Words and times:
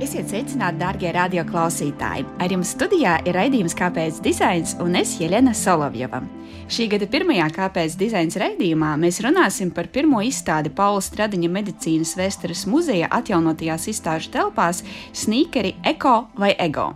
Esiet 0.00 0.30
sveicināti, 0.32 0.78
darbie 0.80 1.10
radioklausītāji! 1.12 2.22
Ar 2.40 2.52
jums 2.54 2.70
studijā 2.72 3.18
ir 3.28 3.36
raidījums 3.36 3.74
Kāpēc 3.76 4.22
dizains 4.24 4.70
un 4.80 4.94
es 4.96 5.10
Jelena 5.20 5.52
Solovjova. 5.52 6.22
Šī 6.72 6.86
gada 6.88 7.04
pirmajā 7.10 7.50
Kāpēc 7.52 7.98
dizains 8.00 8.38
raidījumā 8.40 8.94
mēs 9.02 9.18
runāsim 9.20 9.68
par 9.76 9.90
pirmo 9.92 10.22
izstādi 10.24 10.72
Paula 10.72 11.02
Stradiņa 11.04 11.50
medicīnas 11.52 12.14
vēstures 12.16 12.62
muzeja 12.72 13.10
atjaunotajās 13.12 13.84
izstāžu 13.92 14.32
telpās 14.32 14.80
Sneakeri 15.12 15.74
Eko 15.92 16.14
vai 16.40 16.54
Ego. 16.56 16.86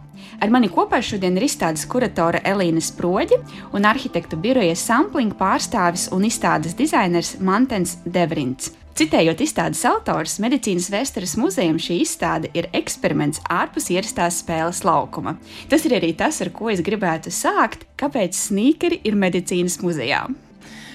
Ar 0.41 0.55
mani 0.55 0.71
kopā 0.73 1.03
šodien 1.05 1.37
ir 1.37 1.45
izstādes 1.45 1.85
kuratore 1.85 2.41
Elīna 2.41 2.81
Sproģi 2.81 3.37
un 3.77 3.85
arhitektu 3.85 4.41
biroja 4.41 4.79
Sampling 4.81 5.37
pārstāvis 5.37 6.09
un 6.17 6.25
izstādes 6.25 6.73
dizainers 6.81 7.35
Mantens 7.45 7.99
Devrints. 8.07 8.73
Citējot 8.95 9.41
izstādes 9.43 9.81
autors, 9.91 10.37
medicīnas 10.39 10.87
vēstures 10.93 11.33
muzejam 11.35 11.81
šī 11.83 11.97
izstāde 12.05 12.53
ir 12.55 12.69
eksperiments 12.79 13.41
ārpus 13.51 13.89
ierastās 13.91 14.39
spēles 14.45 14.85
laukuma. 14.87 15.35
Tas 15.67 15.83
ir 15.89 15.97
arī 15.99 16.13
tas, 16.15 16.39
ar 16.45 16.53
ko 16.55 16.71
es 16.71 16.85
gribētu 16.87 17.35
sākt, 17.35 17.89
kāpēc 17.99 18.39
sīkeri 18.39 19.01
ir 19.03 19.19
medicīnas 19.19 19.81
muzejā. 19.83 20.29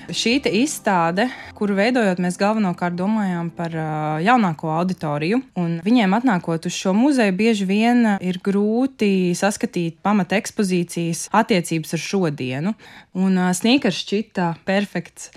Šī 0.10 0.40
izstāde, 0.42 1.28
kuru 1.54 1.76
veidojot, 1.78 2.18
mēs 2.24 2.38
galvenokārt 2.40 2.96
domājām 2.98 3.52
par 3.54 3.74
jaunāko 4.24 4.72
auditoriju. 4.74 5.42
Viņiem 5.86 6.16
atnākot 6.18 6.66
uz 6.66 6.74
šo 6.74 6.96
muzeju, 6.98 7.36
bieži 7.38 7.68
vien 7.70 8.16
ir 8.18 8.40
grūti 8.42 9.36
saskatīt 9.38 10.00
pamata 10.06 10.40
ekspozīcijas 10.40 11.28
attiecības 11.36 11.94
ar 11.94 12.02
šodienu. 12.06 12.74
Un 13.20 13.38
sniegars 13.58 14.00
šķita 14.02 14.48
perfekts 14.66 15.30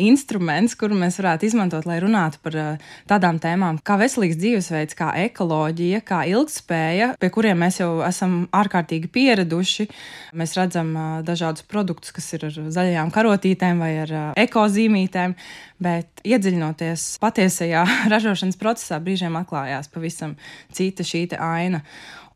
instruments, 0.00 0.76
kuru 0.78 0.96
mēs 0.98 1.18
varētu 1.20 1.48
izmantot, 1.48 1.84
lai 1.88 1.98
runātu 2.02 2.40
par 2.44 2.58
tādām 3.10 3.40
tēmām 3.42 3.80
kā 3.84 3.98
veselīgs 4.00 4.38
dzīvesveids, 4.40 4.96
kā 4.98 5.10
ekoloģija, 5.26 6.00
kā 6.06 6.22
ilgspēja, 6.32 7.12
pie 7.20 7.32
kuriem 7.34 7.60
mēs 7.64 7.80
jau 7.82 7.90
esam 8.06 8.44
ārkārtīgi 8.54 9.10
pieraduši. 9.12 9.88
Mēs 10.38 10.56
redzam 10.58 10.94
dažādus 11.26 11.66
produktus, 11.68 12.14
kas 12.14 12.32
ir 12.36 12.48
ar 12.48 12.58
zaļajām 12.78 13.12
karotītēm 13.14 13.84
vai 13.84 13.92
ar 14.04 14.13
ekozīmītēm, 14.40 15.36
bet 15.84 16.24
iedziļinoties 16.26 17.06
patiesajā 17.22 17.84
ražošanas 18.12 18.60
procesā, 18.60 19.00
brīžiem 19.02 19.36
atklājās 19.40 19.90
pavisam 19.92 20.36
cita 20.74 21.06
šī 21.06 21.26
aina. 21.38 21.84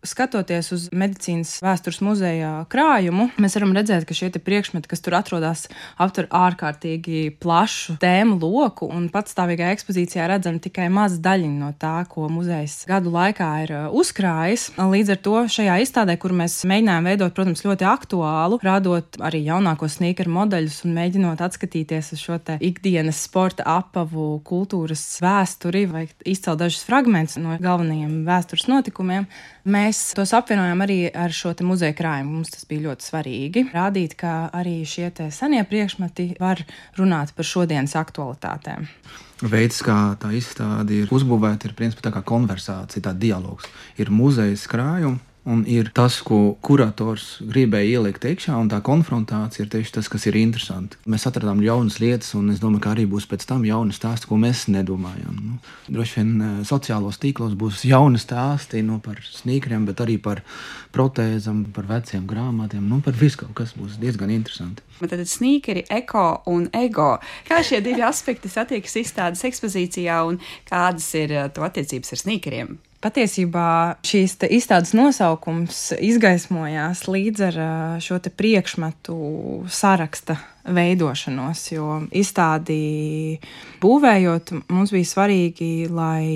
Skatoties 0.07 0.69
uz 0.71 0.85
medicīnas 0.95 1.57
vēstures 1.59 1.97
muzeja 2.07 2.53
krājumu, 2.71 3.33
mēs 3.43 3.57
varam 3.59 3.73
redzēt, 3.75 4.05
ka 4.07 4.15
šie 4.15 4.29
priekšmeti, 4.31 4.87
kas 4.87 5.03
tur 5.03 5.17
atrodas, 5.19 5.65
aptver 5.99 6.29
ārkārtīgi 6.31 7.33
plašu 7.43 7.97
tēmu 7.99 8.37
loku, 8.39 8.87
un 8.87 9.09
patstāvīgā 9.11 9.73
ekspozīcijā 9.75 10.29
redzam 10.31 10.61
tikai 10.63 10.87
mazu 10.95 11.19
daļiņu 11.25 11.59
no 11.59 11.73
tā, 11.83 11.97
ko 12.07 12.29
muzejs 12.31 12.85
gadu 12.87 13.11
laikā 13.11 13.49
ir 13.65 13.75
uh, 13.75 13.89
uzkrājis. 13.91 14.69
Līdz 14.79 15.13
ar 15.17 15.21
to 15.27 15.43
šajā 15.57 15.81
izstādē, 15.83 16.15
kur 16.23 16.37
mēs 16.39 16.61
mēģinājām 16.71 17.11
veidot, 17.11 17.35
protams, 17.35 17.65
ļoti 17.67 17.91
aktuālu, 17.91 18.61
radot 18.63 19.19
arī 19.19 19.43
jaunākos 19.49 19.99
sneakeru 19.99 20.37
modeļus 20.39 20.79
un 20.87 20.95
mēģinot 21.01 21.43
atskatīties 21.49 22.15
uz 22.15 22.23
šo 22.23 22.39
ikdienas 22.63 23.25
sporta 23.27 23.67
apavu, 23.67 24.31
kultūras 24.47 25.03
vēsturi 25.25 25.89
vai 25.91 26.07
izcelt 26.23 26.63
dažus 26.63 26.87
fragmentus 26.87 27.41
no 27.43 27.59
galvenajiem 27.59 28.21
vēstures 28.29 28.69
notikumiem. 28.71 29.27
Mēs 29.69 29.88
tos 30.17 30.33
apvienojam 30.37 30.83
arī 30.85 30.99
ar 31.11 31.33
šo 31.35 31.55
muzeja 31.67 31.95
krājumu. 31.97 32.39
Mums 32.39 32.53
tas 32.55 32.67
bija 32.69 32.89
ļoti 32.89 33.07
svarīgi. 33.07 33.65
Rādīt, 33.75 34.17
ka 34.19 34.51
arī 34.55 34.81
šie 34.89 35.11
senie 35.35 35.63
priekšmeti 35.69 36.35
var 36.41 36.65
runāt 36.99 37.35
par 37.37 37.49
šodienas 37.49 37.97
aktualitātēm. 37.99 38.89
Veids, 39.39 39.79
kā 39.87 40.17
tā 40.19 40.33
izstāde 40.35 40.97
ir 41.05 41.13
uzbūvēta, 41.15 41.69
ir 41.69 41.77
principā 41.79 42.09
tā 42.09 42.15
kā 42.17 42.25
konversācija, 42.27 43.05
tā 43.05 43.13
dialogs. 43.15 43.69
Ir 44.03 44.11
muzeja 44.11 44.57
krājums, 44.71 45.23
un 45.49 45.63
ir 45.69 45.89
tas, 45.97 46.19
ko 46.25 46.59
kurators 46.65 47.39
gribēja 47.49 47.99
ielikt 47.99 48.27
iekšā, 48.29 48.57
un 48.61 48.69
tā 48.69 48.83
konfrontācija 48.85 49.65
ir 49.65 49.71
tieši 49.73 49.95
tas, 49.97 50.11
kas 50.13 50.27
ir 50.29 50.37
interesanti. 50.37 50.99
Mēs 51.09 51.25
atradām 51.31 51.63
jaunas 51.65 51.99
lietas, 52.03 52.35
un 52.37 52.51
es 52.53 52.61
domāju, 52.61 52.83
ka 52.85 52.93
arī 52.93 53.07
būs 53.09 53.29
pēc 53.31 53.47
tam 53.49 53.65
jauni 53.65 53.97
stāsti, 53.97 54.29
ko 54.29 54.37
mēs 54.41 54.67
nedomājam. 54.73 55.39
Nu, 55.39 55.57
droši 55.89 56.19
vien 56.21 56.35
eh, 56.37 56.57
sociālos 56.69 57.21
tīklos 57.23 57.57
būs 57.59 57.87
jauni 57.89 58.21
stāsti 58.21 58.83
nu, 58.85 58.99
par 59.05 59.23
sniegriem, 59.25 59.87
bet 59.89 60.03
arī 60.05 60.19
par 60.23 60.43
protēzām, 60.93 61.65
par 61.77 61.89
veciem 61.89 62.27
grāmatiem, 62.29 62.85
nu, 62.85 63.01
par 63.05 63.17
visu 63.17 63.45
kaut 63.45 63.57
kas 63.63 63.73
būs 63.79 63.97
diezgan 64.03 64.33
interesanti. 64.35 64.85
Tad 64.99 65.23
sneakeri, 65.31 65.87
eko 65.95 66.43
un 66.51 66.67
ego. 66.77 67.15
Kā 67.49 67.63
šie 67.65 67.81
divi 67.85 68.05
aspekti 68.05 68.51
satiekas 68.53 68.99
izstādes 69.01 69.47
ekspozīcijā 69.49 70.21
un 70.29 70.43
kādas 70.69 71.09
ir 71.17 71.33
eh, 71.33 71.49
to 71.55 71.65
attiecības 71.65 72.13
ar 72.13 72.25
sneakeriem? 72.27 72.77
Patiesībā 72.99 73.95
šīs 74.03 74.33
izstādes 74.51 74.91
nosaukums 74.99 75.93
izgaismojās 76.03 77.05
līdz 77.07 77.45
ar 77.47 77.59
šo 78.03 78.19
priekšmetu 78.35 79.19
saraksta 79.71 80.35
veidošanos, 80.67 81.63
jo 81.71 82.01
izstādi 82.11 83.39
būvējot, 83.79 84.51
mums 84.75 84.91
bija 84.97 85.11
svarīgi, 85.13 85.71
lai 85.95 86.27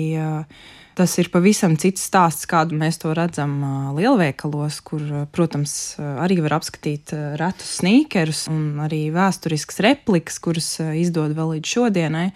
tas 0.95 1.17
ir 1.19 1.27
pavisam 1.33 1.75
cits 1.75 2.07
stāsts, 2.07 2.47
kādu 2.47 2.79
mēs 2.79 3.01
to 3.01 3.11
redzam 3.11 3.59
lielveikalos, 3.97 4.79
kur, 4.87 5.03
protams, 5.35 5.97
arī 5.99 6.39
var 6.45 6.61
apskatīt 6.61 7.11
retus 7.43 7.79
sneakerus 7.81 8.47
un 8.47 8.85
arī 8.87 9.09
vēsturiskas 9.11 9.83
replikas, 9.83 10.39
kuras 10.39 10.77
izdod 10.79 11.35
vēl 11.35 11.57
līdz 11.57 11.75
šodienai. 11.75 12.29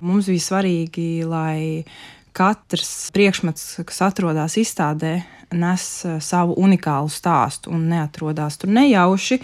Mums 0.00 0.26
bija 0.32 0.42
svarīgi, 0.42 1.10
lai 1.28 1.84
katrs 2.36 3.10
priekšmets, 3.14 3.80
kas 3.86 4.00
atrodas 4.06 4.56
izstādē, 4.60 5.20
nes 5.56 5.86
eh, 6.04 6.18
savu 6.22 6.56
unikālu 6.60 7.10
stāstu 7.12 7.74
un 7.74 7.88
neatrodas 7.90 8.60
tur 8.60 8.72
nejauši. 8.74 9.40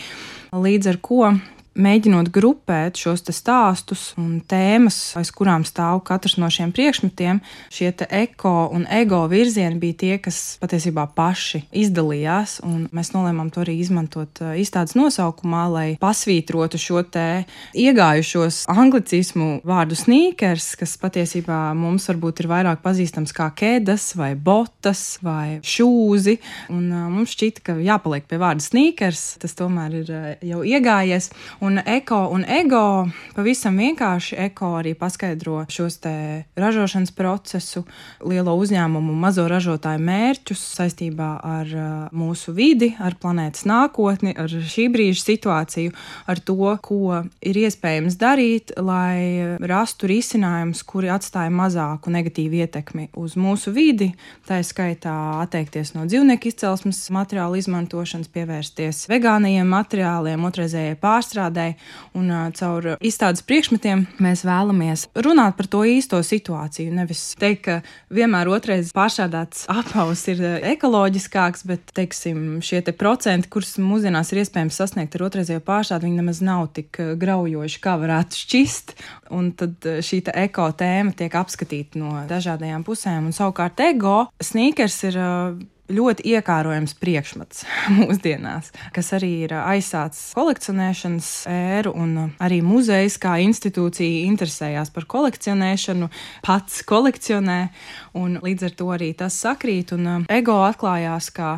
Līdz 0.56 0.92
ar 0.92 1.00
to 1.02 1.32
mēģinot 1.76 2.30
grupēt 2.34 2.98
šos 3.00 3.24
stāstus 3.34 4.10
un 4.20 4.40
tēmas, 4.48 4.96
aiz 5.18 5.30
kurām 5.34 5.64
stāv 5.66 6.02
katrs 6.06 6.36
no 6.40 6.48
šiem 6.52 6.72
priekšmetiem, 6.74 7.40
šie 7.72 7.92
eko 8.06 8.68
un 8.74 8.86
ego 8.92 9.22
virzieni 9.30 9.78
bija 9.80 9.98
tie, 10.02 10.12
kas 10.22 10.56
patiesībā 10.62 11.06
paši 11.16 11.64
izdalījās. 11.76 12.58
Mēs 12.96 13.12
nolēmām 13.14 13.50
to 13.54 13.62
arī 13.64 13.78
izmantot 13.82 14.42
uh, 14.44 14.54
izstādes 14.58 14.96
nosaukumā, 14.98 15.64
lai 15.72 15.86
pasvītrotu 16.00 16.80
šo 16.80 17.04
iegājušos 17.76 18.62
anglicismu 18.72 19.60
vārdu 19.66 19.96
sneakers, 19.98 20.72
kas 20.80 20.96
patiesībā 21.00 21.58
mums 21.76 22.08
varbūt 22.08 22.40
ir 22.42 22.48
vairāk 22.50 22.80
pazīstams 22.84 23.34
kā 23.36 23.50
kēdes 23.56 24.14
vai 24.18 24.32
botas 24.34 25.18
vai 25.24 25.60
šūzi. 25.60 26.38
Un, 26.72 26.88
uh, 26.90 27.06
mums 27.12 27.36
šķita, 27.36 27.64
ka 27.68 27.76
jāpaliek 27.84 28.26
pie 28.28 28.40
vārda 28.40 28.64
sneakers, 28.64 29.26
tas 29.42 29.56
tomēr 29.58 30.00
ir 30.00 30.12
uh, 30.14 30.26
jau 30.46 30.64
iegājies. 30.66 31.30
Un 31.64 31.65
eko 31.84 32.28
un 32.30 32.44
ego 32.48 33.08
pavisam 33.34 33.76
vienkārši 33.80 34.36
eko 34.46 34.76
arī 34.78 34.92
paskaidro 34.98 35.64
šos 35.72 35.98
te 36.04 36.12
ražošanas 36.56 37.10
procesu, 37.16 37.82
lielo 38.22 38.54
uzņēmumu, 38.60 39.14
mazo 39.18 39.46
ražotāju 39.50 40.02
mērķus 40.06 40.62
saistībā 40.76 41.30
ar 41.42 41.72
uh, 41.74 41.88
mūsu 42.14 42.54
vidi, 42.56 42.92
ar 43.02 43.16
planētas 43.20 43.66
nākotni, 43.68 44.34
ar 44.38 44.52
šī 44.52 44.86
brīža 44.94 45.24
situāciju, 45.24 45.94
ar 46.30 46.40
to, 46.46 46.56
ko 46.86 47.22
ir 47.42 47.60
iespējams 47.64 48.18
darīt, 48.20 48.74
lai 48.78 49.56
rastu 49.58 50.10
risinājumus, 50.12 50.84
kuri 50.86 51.10
atstāja 51.14 51.50
mazāku 51.50 52.14
negatīvu 52.14 52.62
ietekmi 52.62 53.08
uz 53.18 53.34
mūsu 53.40 53.74
vidi. 53.74 54.12
Tā 54.46 54.60
skaitā 54.66 55.16
atteikties 55.42 55.94
no 55.96 56.06
dzīvnieku 56.06 56.52
izcelsmes 56.52 57.02
materiālu 57.14 57.58
izmantošanas, 57.60 58.30
pievērsties 58.32 59.06
vegānajiem 59.10 59.68
materiāliem, 59.72 60.44
otrreizējai 60.46 60.96
pārstrādē 61.00 61.55
izstādē, 61.56 61.74
un 62.14 62.30
caur 62.56 62.96
izstādes 63.00 63.42
priekšmetiem 63.46 64.06
mēs 64.22 64.44
vēlamies 64.46 65.06
runāt 65.14 65.56
par 65.56 65.66
to 65.66 65.84
īsto 65.84 66.20
situāciju. 66.22 66.92
Nevis 66.94 67.34
teikt, 67.38 67.64
ka 67.66 67.80
vienmēr 68.10 68.48
otrais 68.48 68.92
pārstrādāts 68.92 69.66
apaus 69.68 70.26
ir 70.28 70.42
ekoloģiskāks, 70.62 71.66
bet 71.66 71.92
teiksim, 71.96 72.60
šie 72.60 72.82
te 72.84 72.92
procenti, 72.92 73.48
kurus 73.48 73.76
mūsdienās 73.78 74.32
ir 74.32 74.42
iespējams 74.44 74.76
sasniegt 74.76 75.16
ar 75.16 75.26
otrreizējo 75.28 75.62
pārstrādi, 75.64 76.08
viņi 76.08 76.20
nemaz 76.20 76.42
nav 76.44 76.68
tik 76.76 77.00
graujoši, 77.18 77.80
kā 77.82 77.96
varētu 78.00 78.42
šķist. 78.42 78.96
Un 79.36 79.52
tad 79.58 79.82
šī 79.82 80.22
eko 80.46 80.70
tēma 80.76 81.14
tiek 81.16 81.34
apskatīta 81.34 81.98
no 82.00 82.12
dažādajām 82.28 82.84
pusēm, 82.86 83.30
un 83.30 83.36
savukārt 83.36 83.80
ego 83.88 84.26
sneakers 84.42 85.00
ir 85.08 85.18
ļoti 85.92 86.26
iekārojams 86.34 86.94
priekšmets 87.00 87.64
mūsdienās, 87.98 88.72
kas 88.94 89.12
arī 89.16 89.32
ir 89.46 89.56
aizsācis 89.58 90.34
kolekcionēšanas 90.36 91.30
ēru, 91.52 91.94
un 91.96 92.16
arī 92.42 92.60
muzejs 92.66 93.18
kā 93.22 93.36
institūcija 93.44 94.26
interesējās 94.26 94.92
par 94.94 95.08
kolekcionēšanu, 95.16 96.10
pats 96.46 96.82
kolekcionē, 96.86 97.60
un 98.18 98.38
līdz 98.42 98.70
ar 98.70 98.78
to 98.78 98.92
arī 98.96 99.12
tas 99.18 99.38
sakrīt, 99.46 99.94
un 99.96 100.26
ego 100.32 100.60
atklājās 100.66 101.30
kā 101.34 101.56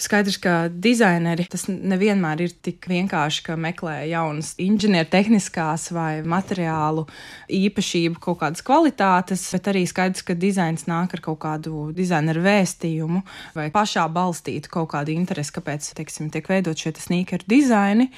Skaidrs, 0.00 0.38
ka 0.40 0.54
dizaineri 0.72 1.44
tas 1.50 1.66
nevienmēr 1.68 2.40
ir 2.46 2.54
tik 2.64 2.86
vienkārši, 2.88 3.42
ka 3.44 3.56
meklē 3.60 4.06
jaunas 4.08 4.54
inženiertehniskās 4.60 5.90
vai 5.92 6.22
materiālu 6.24 7.04
īpašību, 7.52 8.16
kaut 8.24 8.40
kādas 8.40 8.64
kvalitātes, 8.64 9.42
bet 9.52 9.68
arī 9.72 9.82
skaidrs, 9.88 10.24
ka 10.24 10.36
dizains 10.38 10.86
nāk 10.88 11.16
ar 11.18 11.22
kaut 11.24 11.40
kādu 11.42 11.90
dizaineru 11.96 12.44
vēstījumu 12.46 13.20
vai 13.58 13.68
pašā 13.74 14.06
balstītu 14.12 14.72
kaut 14.72 14.88
kādu 14.94 15.12
interesi, 15.12 15.52
kāpēc, 15.58 15.90
teiksim, 15.98 16.30
tiek 16.32 16.48
veidot 16.48 16.80
šie 16.80 16.94
sneaker 16.96 17.44
dizaini. 17.50 18.08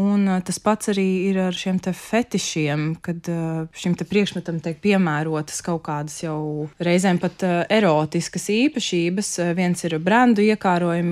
Un 0.00 0.26
tas 0.46 0.58
pats 0.62 0.90
arī 0.90 1.06
ir 1.28 1.40
ar 1.46 1.56
šiem 1.56 1.78
fetišiem, 1.80 2.88
kad 3.04 3.30
šim 3.76 3.94
te 3.94 4.06
priekšmetam 4.08 4.58
tiek 4.64 4.82
piemērotas 4.82 5.62
kaut 5.66 5.84
kādas 5.86 6.18
jau 6.24 6.68
reizēm 6.82 7.22
pat 7.22 7.46
erotiskas 7.70 8.50
īpašības. 8.52 9.32
Viens 9.58 9.86
ir 9.86 9.98
brendu 10.02 10.44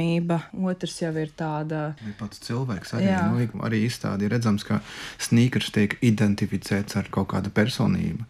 iekārojamība, 0.08 0.38
otrs 0.69 1.00
jau 1.02 1.12
ir 1.16 1.31
tāda. 1.37 1.94
Ir 2.06 2.14
pats 2.19 2.40
cilvēks 2.44 2.94
arī, 2.96 3.10
nu, 3.12 3.62
arī 3.64 3.84
izstādi 3.87 4.28
redzams, 4.28 4.64
ka 4.64 4.81
sneakers 5.19 5.70
tiek 5.72 5.99
identificēts 6.00 6.96
ar 6.96 7.08
kaut 7.10 7.31
kādu 7.32 7.50
personību. 7.50 8.25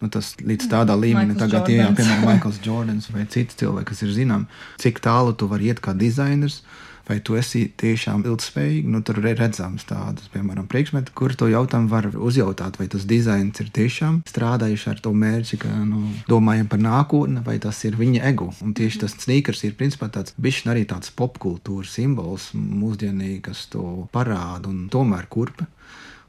Nu, 0.00 0.10
tas 0.12 0.34
līdz 0.36 0.68
tādā 0.68 0.92
līmenī, 0.92 1.38
tagad, 1.38 1.70
ja, 1.72 1.88
piemēram, 1.88 2.26
Maikls 2.28 2.60
Jordans 2.60 3.08
vai 3.10 3.24
citi 3.24 3.56
cilvēki, 3.56 3.88
kas 3.88 4.02
ir 4.04 4.12
zināms, 4.12 4.50
cik 4.82 5.00
tālu 5.00 5.32
tu 5.32 5.48
vari 5.48 5.70
iet 5.70 5.80
kā 5.80 5.94
dizainers, 5.96 6.60
vai 7.08 7.18
tu 7.24 7.36
esi 7.38 7.66
tiešām 7.80 8.24
ilgspējīgs. 8.26 8.90
Nu, 8.90 9.02
tur 9.06 9.20
ir 9.22 9.38
redzams 9.38 9.86
tādas, 9.88 10.28
piemēram, 10.32 10.66
priekšmeti, 10.70 11.14
kur 11.16 11.34
to 11.38 11.48
jautājumu 11.50 11.92
var 11.92 12.10
uzjautāt, 12.12 12.80
vai 12.80 12.88
tas 12.92 13.06
dizains 13.08 13.62
ir 13.62 13.70
tiešām 13.74 14.22
strādājuši 14.28 14.90
ar 14.92 15.02
to 15.04 15.12
mērķi, 15.16 15.60
ka 15.62 15.72
nu, 15.86 16.02
domājam 16.30 16.70
par 16.72 16.82
nākotni, 16.82 17.44
vai 17.46 17.58
tas 17.62 17.82
ir 17.88 17.98
viņa 17.98 18.24
ego. 18.32 18.50
Un 18.64 18.74
tieši 18.76 19.04
tas 19.04 19.16
sneakers 19.26 19.64
ir 19.66 19.78
principā 19.78 20.10
tāds 20.12 20.36
bišķi 20.40 20.72
arī 20.72 20.86
tāds 20.90 21.12
popkultūras 21.16 21.94
simbols 21.98 22.50
mūsdienīgi, 22.56 23.42
kas 23.50 23.66
to 23.72 24.08
parāda 24.14 24.70
un 24.72 24.86
tomēr 24.92 25.30
kurpa 25.30 25.68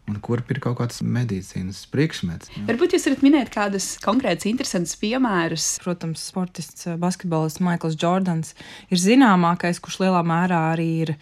un 0.07 0.19
kur 0.23 0.39
ir 0.39 0.61
kaut 0.63 0.77
kāds 0.79 1.01
medicīnas 1.03 1.83
priekšmets. 1.91 2.51
Jā. 2.53 2.63
Varbūt 2.69 2.95
jūs 2.95 3.07
varat 3.09 3.25
minēt 3.25 3.51
kādus 3.53 3.89
konkrētus, 4.03 4.47
interesantus 4.49 4.95
piemērus. 5.01 5.67
Protams, 5.83 6.23
sportists, 6.31 6.87
basketbolists 7.01 7.63
Maikls 7.63 7.99
Jordans 7.99 8.55
ir 8.87 9.03
zināmākais, 9.03 9.81
kurš 9.83 10.01
lielā 10.05 10.23
mērā 10.27 10.63
arī 10.71 10.89
ir 11.07 11.13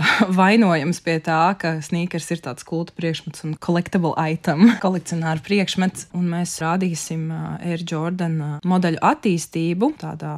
vainojams 0.40 1.00
pie 1.04 1.16
tā, 1.24 1.40
ka 1.60 1.76
sneakers 1.84 2.28
ir 2.34 2.42
tāds 2.44 2.66
kulta 2.66 2.94
priekšmets 2.96 3.44
un 3.46 3.54
collectible 3.62 4.12
item, 4.18 4.72
kolekcionāra 4.84 5.42
priekšmets. 5.44 6.08
Un 6.16 6.28
mēs 6.32 6.56
rādīsim 6.62 7.28
Air 7.32 7.84
Jordan 7.86 8.38
modeļu 8.68 9.00
attīstību 9.10 9.92
tādā 10.00 10.34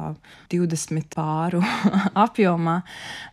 20 0.53 1.09
pāru 1.13 1.63
apjomā, 2.25 2.79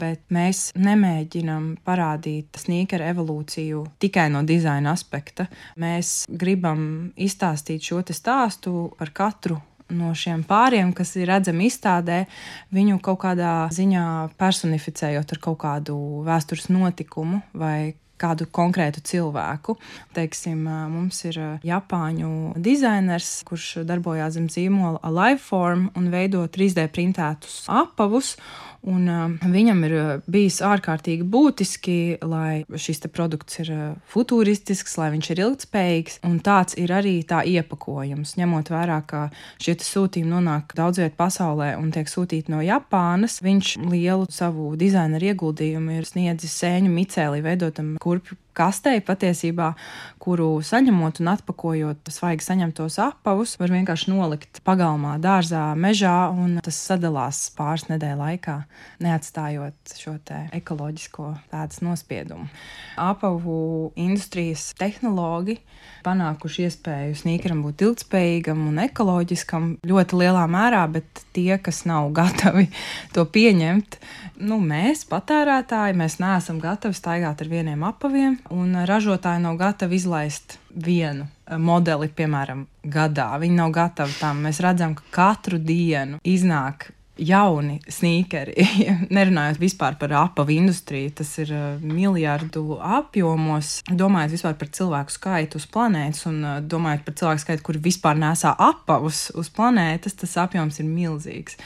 bet 0.01 0.23
mēs 0.35 0.71
nemēģinam 0.79 1.73
parādīt 1.87 2.61
sneakeru 2.65 3.09
evolūciju 3.11 3.85
tikai 4.03 4.29
no 4.33 4.45
dizaina 4.47 4.95
aspekta. 4.95 5.49
Mēs 5.81 6.25
gribam 6.31 7.13
izstāstīt 7.21 7.91
šo 7.91 8.01
stāstu 8.11 8.89
par 8.99 9.13
katru 9.15 9.61
no 9.91 10.13
šiem 10.17 10.45
pāriem, 10.49 10.95
kas 10.97 11.15
ir 11.19 11.31
redzami 11.31 11.69
izstādē, 11.71 12.25
viņu 12.75 13.01
kaut 13.05 13.23
kādā 13.25 13.55
ziņā 13.75 14.05
personificējot 14.41 15.35
ar 15.37 15.43
kaut 15.43 15.61
kādu 15.65 15.97
vēstures 16.27 16.71
notikumu 16.73 17.43
vai 17.53 17.95
kādu 18.21 18.47
konkrētu 18.53 19.03
cilvēku. 19.07 19.77
Teiksim, 20.17 20.65
mums 20.93 21.23
ir 21.29 21.39
Japāņu 21.67 22.61
dizainers, 22.61 23.41
kurš 23.49 23.81
darbojās 23.89 24.37
zem 24.37 24.51
zīmola 24.53 25.01
Aliveform 25.07 25.89
un 25.97 26.11
veido 26.13 26.45
3D 26.53 26.87
printētus 26.93 27.63
apavus. 27.73 28.35
Un, 28.89 29.05
uh, 29.13 29.51
viņam 29.53 29.83
ir 29.85 29.95
bijis 30.31 30.61
ārkārtīgi 30.65 31.27
būtiski, 31.29 31.97
lai 32.25 32.63
šis 32.73 33.03
produkts 33.13 33.61
ir 33.61 33.73
futuristisks, 34.09 34.97
lai 35.01 35.11
viņš 35.15 35.31
ir 35.35 35.43
ilgspējīgs. 35.45 36.21
Un 36.29 36.39
tāds 36.45 36.79
ir 36.81 36.93
arī 36.97 37.19
tā 37.29 37.43
iepakojums. 37.45 38.37
Ņemot 38.41 38.73
vērā, 38.73 39.01
ka 39.07 39.27
šie 39.61 39.77
sūtījumi 39.85 40.33
nonāk 40.33 40.73
daudz 40.79 41.03
vietā 41.03 41.17
pasaulē 41.21 41.75
un 41.81 41.93
tiek 41.95 42.09
sūtīti 42.09 42.53
no 42.53 42.63
Japānas, 42.65 43.41
viņš 43.45 43.77
lielu 43.85 44.29
savu 44.33 44.73
dizaineru 44.81 45.33
ieguldījumu 45.35 45.99
ir 45.99 46.09
sniedzis 46.09 46.57
sēņu 46.63 46.93
micēlī, 46.95 47.45
veidotam 47.45 47.97
kurpju 48.01 48.39
kastei 48.57 49.01
patiesībā, 49.05 49.73
kuru 50.21 50.61
saņemot 50.65 51.21
un 51.23 51.31
atpakojot 51.33 52.11
svaigi 52.13 52.45
saņemtos 52.45 52.99
apavus, 53.03 53.57
var 53.61 53.73
vienkārši 53.73 54.13
nolikt 54.13 54.61
pagalmā, 54.67 55.17
dārzā, 55.23 55.71
mežā, 55.79 56.17
un 56.33 56.59
tas 56.65 56.79
sadalās 56.91 57.43
pāris 57.57 57.87
nedēļu 57.89 58.21
laikā, 58.21 58.57
neatstājot 59.05 59.97
šo 59.97 60.17
ekoloģisko 60.57 61.31
tādu 61.53 61.87
nospiedumu. 61.87 62.49
Apavu 63.01 63.93
industrijas 63.99 64.71
tehnoloģi 64.79 65.57
panākuši 66.05 66.67
iespēju 66.67 67.17
snīkeram 67.23 67.63
būt 67.65 67.85
ilgspējīgam 67.87 68.63
un 68.71 68.81
ekoloģiskam 68.85 69.71
ļoti 69.87 70.21
lielā 70.21 70.45
mērā, 70.51 70.83
bet 70.93 71.25
tie, 71.37 71.55
kas 71.63 71.85
nav 71.89 72.11
gatavi 72.17 72.69
to 73.15 73.25
pieņemt, 73.25 73.99
nu, 74.45 74.61
mēs, 74.65 75.07
patērētāji, 75.11 75.99
mēs 76.01 76.19
neesam 76.23 76.61
gatavi 76.63 76.97
staigāt 76.97 77.45
ar 77.45 77.53
vieniem 77.53 77.85
apaviem, 77.87 78.40
un 78.51 78.75
ražotāji 78.87 79.43
nav 79.43 79.59
gatavi 79.61 79.99
izlaist 80.01 80.59
vienu 80.75 81.27
eh, 81.27 81.59
modeli, 81.59 82.09
piemēram, 82.09 82.65
gadā. 82.85 83.29
Viņi 83.43 83.59
nav 83.59 83.75
gatavi 83.77 84.17
tam. 84.21 84.43
Mēs 84.47 84.63
redzam, 84.65 84.97
ka 84.99 85.07
katru 85.15 85.59
dienu 85.59 86.21
iznāk 86.25 86.91
jauni 87.21 87.79
sīkeri. 87.91 88.55
Nerunājot 89.17 89.61
vispār 89.61 89.97
par 90.01 90.13
apavu 90.23 90.55
industriju, 90.55 91.13
tas 91.21 91.31
ir 91.43 91.53
uh, 91.55 91.83
miljardu 91.83 92.79
apjomos. 92.81 93.81
Domājot 93.89 94.35
vispār 94.35 94.57
par 94.61 94.71
cilvēku 94.77 95.15
skaitu 95.15 95.61
uz 95.61 95.67
planētas 95.71 96.27
un 96.31 96.41
uh, 96.45 96.57
domājot 96.61 97.05
par 97.07 97.17
cilvēku 97.21 97.45
skaitu, 97.45 97.67
kuri 97.67 97.83
vispār 97.91 98.19
nesā 98.21 98.55
apavus 98.57 99.29
uz 99.39 99.51
planētas, 99.55 100.17
tas 100.23 100.37
apjoms 100.45 100.81
ir 100.83 100.89
milzīgs. 100.89 101.59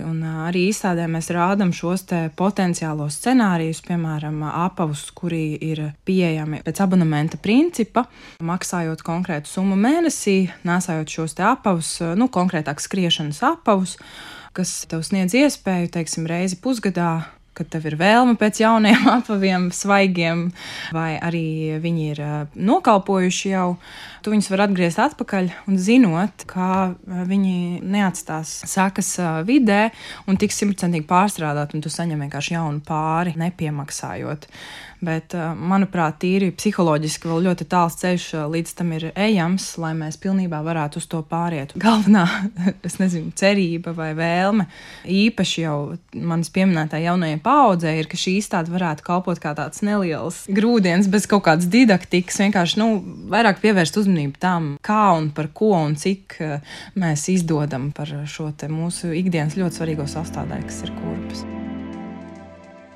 Un 0.00 0.22
uh, 0.24 0.42
arī 0.48 0.66
izstādē 0.70 1.06
mēs 1.12 1.30
rādām 1.34 1.74
šos 1.76 2.06
potenciālos 2.36 3.20
scenārijus, 3.20 3.82
piemēram, 3.86 4.42
apavus, 4.48 5.04
kuri 5.14 5.44
ir 5.62 5.84
pieejami 6.08 6.62
pēc 6.66 6.82
abonementa 6.82 7.38
principa, 7.42 8.06
maksājot 8.42 9.04
konkrētu 9.06 9.50
summu 9.50 9.78
mēnesī, 9.78 10.38
nesājot 10.66 11.16
šos 11.18 11.36
apavus, 11.42 11.94
nu, 12.18 12.28
konkrētāk 12.32 12.82
skriešanas 12.82 13.42
apavus 13.52 13.98
kas 14.56 14.82
tev 14.90 15.04
sniedz 15.06 15.36
iespēju, 15.38 15.92
teiksim, 15.96 16.28
reizi 16.30 16.58
pusgadā 16.62 17.22
kad 17.56 17.68
tev 17.68 17.84
ir 17.90 17.98
vēlme 18.00 18.34
pēc 18.40 18.62
jauniem 18.62 19.08
apaviem, 19.18 19.68
svaigiem, 19.76 20.46
vai 20.96 21.16
arī 21.20 21.78
viņi 21.82 22.06
ir 22.14 22.22
nokalpojuši 22.56 23.52
jau, 23.52 23.66
tu 24.24 24.32
viņus 24.32 24.48
vari 24.52 24.66
atgriezt 24.66 25.02
atpakaļ 25.02 25.50
un 25.68 25.80
zinot, 25.80 26.46
ka 26.48 26.94
viņi 27.04 27.82
neatstās 27.84 28.62
sakas 28.70 29.14
vidē 29.48 29.90
un 30.26 30.40
tiks 30.40 30.62
simtprocentīgi 30.62 31.08
pārstrādāt, 31.08 31.76
un 31.76 31.84
tu 31.84 31.92
saņem 31.92 32.24
vienkārši 32.26 32.56
jaunu 32.56 32.80
pāri, 32.86 33.36
nepiemaksājot. 33.40 34.48
Bet, 35.02 35.34
eh, 35.34 35.50
manuprāt, 35.58 36.20
tīri 36.22 36.52
psiholoģiski 36.54 37.26
vēl 37.26 37.48
ļoti 37.48 37.66
tāls 37.66 37.96
ceļš 37.98 38.26
eh, 38.36 38.42
līdz 38.52 38.74
tam 38.78 38.92
ir 38.94 39.08
ejams, 39.18 39.64
lai 39.82 39.90
mēs 39.98 40.14
pilnībā 40.22 40.60
varētu 40.62 41.00
uz 41.02 41.08
to 41.10 41.24
pāriet. 41.26 41.74
Galvenā, 41.82 42.22
es 42.86 43.00
nezinu, 43.00 43.32
cerība 43.34 43.96
vai 43.96 44.12
vēlme 44.14 44.68
īpaši 45.10 45.64
jau 45.64 45.76
manas 46.14 46.52
pieminētā 46.54 47.00
jaunajai 47.02 47.40
paudzei 47.42 47.96
ir, 47.98 48.06
ka 48.06 48.20
šī 48.20 48.36
izstāde 48.38 48.70
varētu 48.70 49.02
kalpot 49.08 49.42
kā 49.42 49.56
tāds 49.58 49.82
neliels 49.82 50.44
grūdienis 50.46 51.10
bez 51.10 51.26
kaut 51.30 51.48
kādas 51.48 51.66
didaktikas, 51.72 52.38
vienkārši 52.44 52.78
nu, 52.78 52.88
vairāk 53.32 53.58
pievērst 53.64 53.98
uzmanību 54.04 54.38
tam, 54.38 54.68
kā 54.86 55.00
un 55.16 55.32
par 55.34 55.50
ko 55.50 55.72
un 55.80 55.96
cik 55.98 56.38
eh, 56.38 56.76
mēs 56.94 57.26
izdodam 57.34 57.90
par 57.96 58.12
šo 58.30 58.52
mūsu 58.70 59.10
ikdienas 59.18 59.58
ļoti 59.58 59.80
svarīgo 59.80 60.06
sastāvdaļu, 60.06 60.68
kas 60.70 60.78
ir 60.86 60.94
kurpes. 61.00 61.42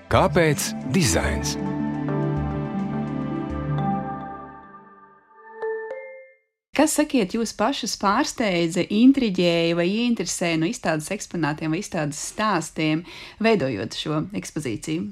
Kāpēc 0.06 0.68
dizains? 0.94 1.56
Kas, 6.76 6.92
sakiet, 6.98 7.32
jūs 7.32 7.54
pašus 7.56 7.94
pārsteidza, 7.96 8.82
intriģēja 8.92 9.76
vai 9.78 9.86
ieinteresēja 9.88 10.58
no 10.60 10.68
izstādes 10.68 11.08
eksponātiem 11.14 11.72
vai 11.72 11.78
izstādes 11.80 12.18
stāstiem, 12.34 13.00
veidojot 13.40 13.96
šo 13.96 14.18
ekspozīciju? 14.36 15.06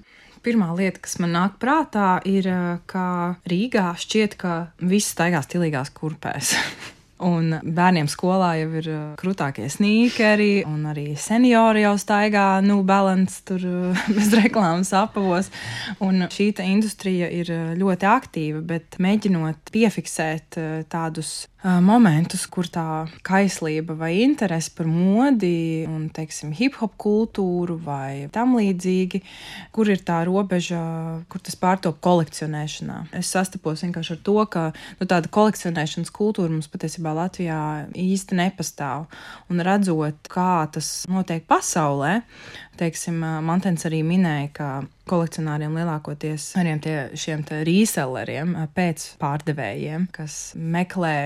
Pirmā 0.44 0.68
lieta, 0.76 1.00
kas 1.06 1.16
man 1.24 1.32
nāk 1.32 1.54
prātā, 1.62 2.18
ir, 2.28 2.50
ka 2.84 3.06
Rīgā 3.48 3.94
šķiet, 3.96 4.36
ka 4.36 4.58
viss 4.84 5.14
staigā 5.16 5.40
stilīgās 5.46 5.94
kurpēs. 5.96 6.52
Un 7.24 7.54
bērniem 7.62 8.10
skolā 8.10 8.50
jau 8.58 8.68
ir 8.82 8.88
uh, 8.90 9.00
krūtākie 9.16 9.70
sīkeri, 9.70 10.66
un 10.68 10.82
arī 10.90 11.14
seniori 11.16 11.84
jau 11.86 11.94
staigā 11.96 12.58
nu 12.66 12.82
balans 12.84 13.38
tur 13.48 13.64
uh, 13.64 14.04
bez 14.18 14.34
reklāmas 14.36 14.92
apavos. 14.98 15.48
Un 16.04 16.26
šī 16.28 16.50
industrija 16.66 17.30
ir 17.32 17.54
ļoti 17.80 18.10
aktīva, 18.10 18.60
bet 18.74 19.00
mēģinot 19.00 19.72
piefiksēt 19.72 20.60
tādus 20.92 21.46
momentus, 21.64 22.44
kur 22.50 22.68
tā 22.68 23.06
kaislība 23.24 23.96
vai 23.96 24.10
interese 24.20 24.72
par 24.76 24.88
modi 24.90 25.84
un, 25.88 26.10
teiksim, 26.12 26.52
hip 26.56 26.76
hop 26.80 26.96
kultūru 27.00 27.78
vai 27.80 28.28
tam 28.34 28.56
līdzīgi, 28.58 29.22
kur 29.72 29.88
ir 29.88 30.02
tā 30.04 30.20
robeža, 30.28 30.80
kur 31.32 31.40
tas 31.44 31.56
pārtop 31.56 32.02
kolekcionēšanā. 32.04 32.98
Es 33.16 33.32
sastapos 33.32 33.84
vienkārši 33.86 34.16
ar 34.16 34.20
to, 34.28 34.36
ka 34.52 34.66
nu, 35.00 35.08
tāda 35.08 35.30
kolekcionēšanas 35.32 36.12
kultūra 36.14 36.52
mums 36.52 36.68
patiesībā 36.72 37.14
Latvijā 37.16 37.60
īsti 37.96 38.38
nepastāv. 38.42 39.08
Un 39.48 39.64
redzot, 39.64 40.20
kā 40.28 40.66
tas 40.74 40.92
notiek 41.08 41.46
pasaulē, 41.48 42.18
teiksim, 42.80 43.20
Mantens 43.44 43.86
arī 43.88 44.02
minēja, 44.06 44.50
ka 44.56 44.68
kolekcionāriem 45.08 45.74
lielākoties 45.76 46.46
arī 46.56 46.74
tie, 46.80 46.94
šiem 47.18 47.42
reselleriem, 47.66 48.54
pēc 48.76 49.04
pārdevējiem, 49.20 50.06
kas 50.14 50.54
meklē, 50.56 51.16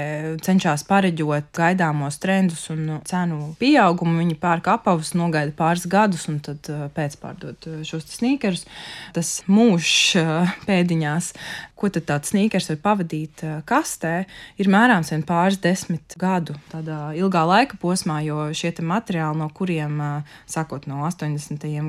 cenšas 0.42 0.82
pareģot 0.88 1.52
gaidāmos 1.54 2.18
trendus 2.22 2.66
un 2.74 2.98
cenu 3.06 3.52
pieaugumu. 3.60 4.18
Viņi 4.18 4.38
pērk 4.42 4.72
apavus, 4.74 5.14
nogaida 5.18 5.54
pāris 5.54 5.86
gadus 5.90 6.26
un 6.30 6.40
tad 6.42 6.66
pēcpārdod 6.96 7.70
šos 7.86 8.08
sneakerus. 8.16 8.66
Tas 9.14 9.36
mūžs 9.46 10.18
pēdiņās, 10.66 11.30
ko 11.78 11.92
tad 11.94 12.08
tāds 12.08 12.32
sneakers 12.32 12.72
var 12.72 12.80
pavadīt 12.82 13.44
kastē, 13.68 14.14
ir 14.58 14.70
mērāms 14.74 15.12
vien 15.14 15.22
pāris 15.26 15.60
desmit 15.62 16.18
gadu 16.18 16.58
ilgā 16.74 17.44
laika 17.46 17.78
posmā, 17.78 18.18
jo 18.26 18.50
šie 18.50 18.74
materiāli, 18.82 19.38
no 19.38 19.46
kuriem 19.54 20.02
sākot 20.50 20.90
no 20.90 21.04
80. 21.06 21.37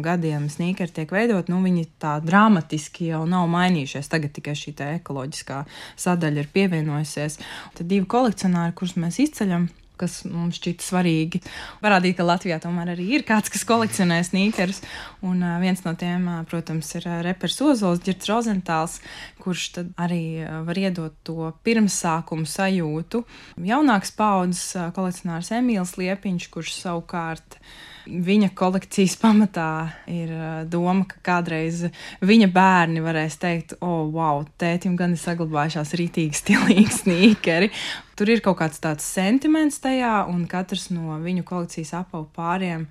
Gadiem 0.06 0.50
sneakeri 0.50 0.92
tiek 0.94 1.12
veidot, 1.12 1.50
nu, 1.50 1.62
viņi 1.66 1.88
tā 2.02 2.20
dramatiski 2.24 3.12
jau 3.12 3.26
nav 3.30 3.50
mainījušies. 3.50 4.10
Tagad 4.12 4.34
tikai 4.36 4.56
šī 4.58 4.76
ekoloģiskā 5.00 5.66
sadaļa 5.98 6.46
ir 6.46 6.54
pievienojusies. 6.54 7.40
Tad 7.76 7.88
divi 7.88 8.06
kolekcionāri, 8.06 8.76
kurus 8.78 8.98
mēs 9.00 9.20
izceļam, 9.20 9.70
kas 10.00 10.22
mums 10.30 10.60
šķita 10.60 10.86
svarīgi. 10.86 11.42
Parādīt, 11.84 12.16
ka 12.18 12.28
Latvijā 12.28 12.60
tomēr 12.64 12.94
arī 12.94 13.10
ir 13.18 13.26
kāds, 13.28 13.52
kas 13.52 13.66
kolekcionē 13.68 14.22
sneakerus. 14.24 14.82
Un 15.26 15.44
viens 15.64 15.84
no 15.86 15.94
tiem, 16.00 16.30
protams, 16.50 16.94
ir 17.00 17.10
reperis 17.26 17.60
Ozols, 17.66 18.02
Girts 18.06 18.30
Rozentāls, 18.32 19.00
kurš 19.44 19.84
arī 20.00 20.24
uh, 20.46 20.62
var 20.68 20.80
iedot 20.80 21.16
to 21.28 21.52
pirmsākumu 21.68 22.48
sajūtu. 22.50 23.24
Jaunāks 23.70 24.16
paudzes 24.16 24.94
kolekcionārs 24.96 25.52
Emīls 25.60 25.98
Liepiņš, 26.00 26.52
kurš 26.54 26.76
savukārt 26.80 27.60
ir 27.60 27.88
viņa 28.10 28.52
kolekcijas 28.58 29.16
pamatā 29.24 29.70
ir 30.10 30.34
doma, 30.72 31.06
ka 31.10 31.22
kādreiz 31.26 31.86
viņa 32.26 32.50
bērni 32.56 33.04
varēs 33.06 33.40
teikt, 33.42 33.78
o, 33.80 33.88
oh, 33.88 34.12
wow, 34.14 34.44
tētim 34.62 34.98
gan 35.00 35.16
ir 35.16 35.22
saglabājušās 35.22 35.96
rītīgi 36.00 36.42
stilīgi 36.42 36.90
sīkeri. 37.02 37.72
Tur 38.20 38.34
ir 38.34 38.44
kaut 38.44 38.60
kāds 38.60 38.82
tāds 38.84 39.08
sentiments 39.08 39.80
tajā, 39.84 40.26
un 40.28 40.44
katrs 40.50 40.90
no 40.92 41.20
viņu 41.24 41.46
kolekcijas 41.48 41.96
apavu 42.02 42.28
pāriem 42.36 42.90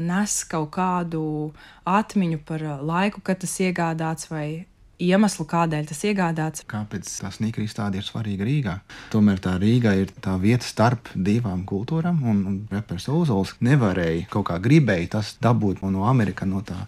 nes 0.00 0.38
kaut 0.48 0.70
kādu 0.76 1.52
atmiņu 1.84 2.40
par 2.48 2.64
laiku, 2.80 3.20
kad 3.20 3.42
tas 3.42 3.58
iegādāts 3.60 4.30
vai 4.30 4.66
iemeslu, 5.02 5.44
kādēļ 5.48 5.88
tas 5.90 6.00
iegādāts. 6.08 6.64
Kāpēc 6.70 7.08
tā 7.20 7.30
sīkā 7.34 7.62
izstāde 7.64 8.00
ir 8.00 8.06
svarīga 8.06 8.46
Rīgā? 8.48 8.74
Tomēr 9.12 9.40
tā 9.44 9.56
Rīga 9.60 9.92
ir 9.98 10.12
tā 10.24 10.36
vieta 10.40 10.64
starp 10.66 11.10
divām 11.14 11.64
kultūrām, 11.68 12.22
un, 12.24 12.42
un 12.48 12.56
reperis 12.72 13.08
Ozols 13.12 13.54
nevarēja 13.64 14.28
kaut 14.32 14.48
kā 14.50 14.58
gribēja 14.62 15.16
tas 15.18 15.34
dabūt 15.42 15.82
no 15.84 16.06
Amerikas, 16.08 16.48
no 16.48 16.62
tā 16.66 16.78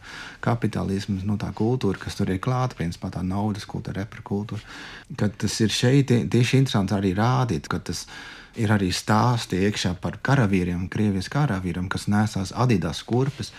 kapitālisma, 0.45 1.21
no 1.29 1.37
tā 1.41 1.53
kultūra, 1.57 2.01
kas 2.01 2.17
tur 2.19 2.33
ir 2.33 2.41
klāta, 2.43 2.79
principā 2.79 3.13
tā 3.13 3.23
naudas 3.27 3.69
kultūra, 3.69 4.03
repera 4.03 4.25
kultūra. 4.25 4.65
Kad 5.19 5.37
tas 5.45 5.61
ir 5.65 5.73
šeit, 5.73 6.13
tieši 6.33 6.63
interesanti 6.63 6.97
arī 6.97 7.15
rādīt, 7.19 7.69
ka 7.69 7.81
tas 7.83 8.07
ir 8.59 8.73
arī 8.75 8.89
stāsti 8.95 9.61
iekšā 9.69 9.95
par 10.03 10.19
karavīriem, 10.25 10.89
Krievijas 10.91 11.29
karavīriem, 11.33 11.91
kas 11.93 12.09
nesās 12.11 12.55
Adidas 12.57 13.05
kurpes 13.07 13.53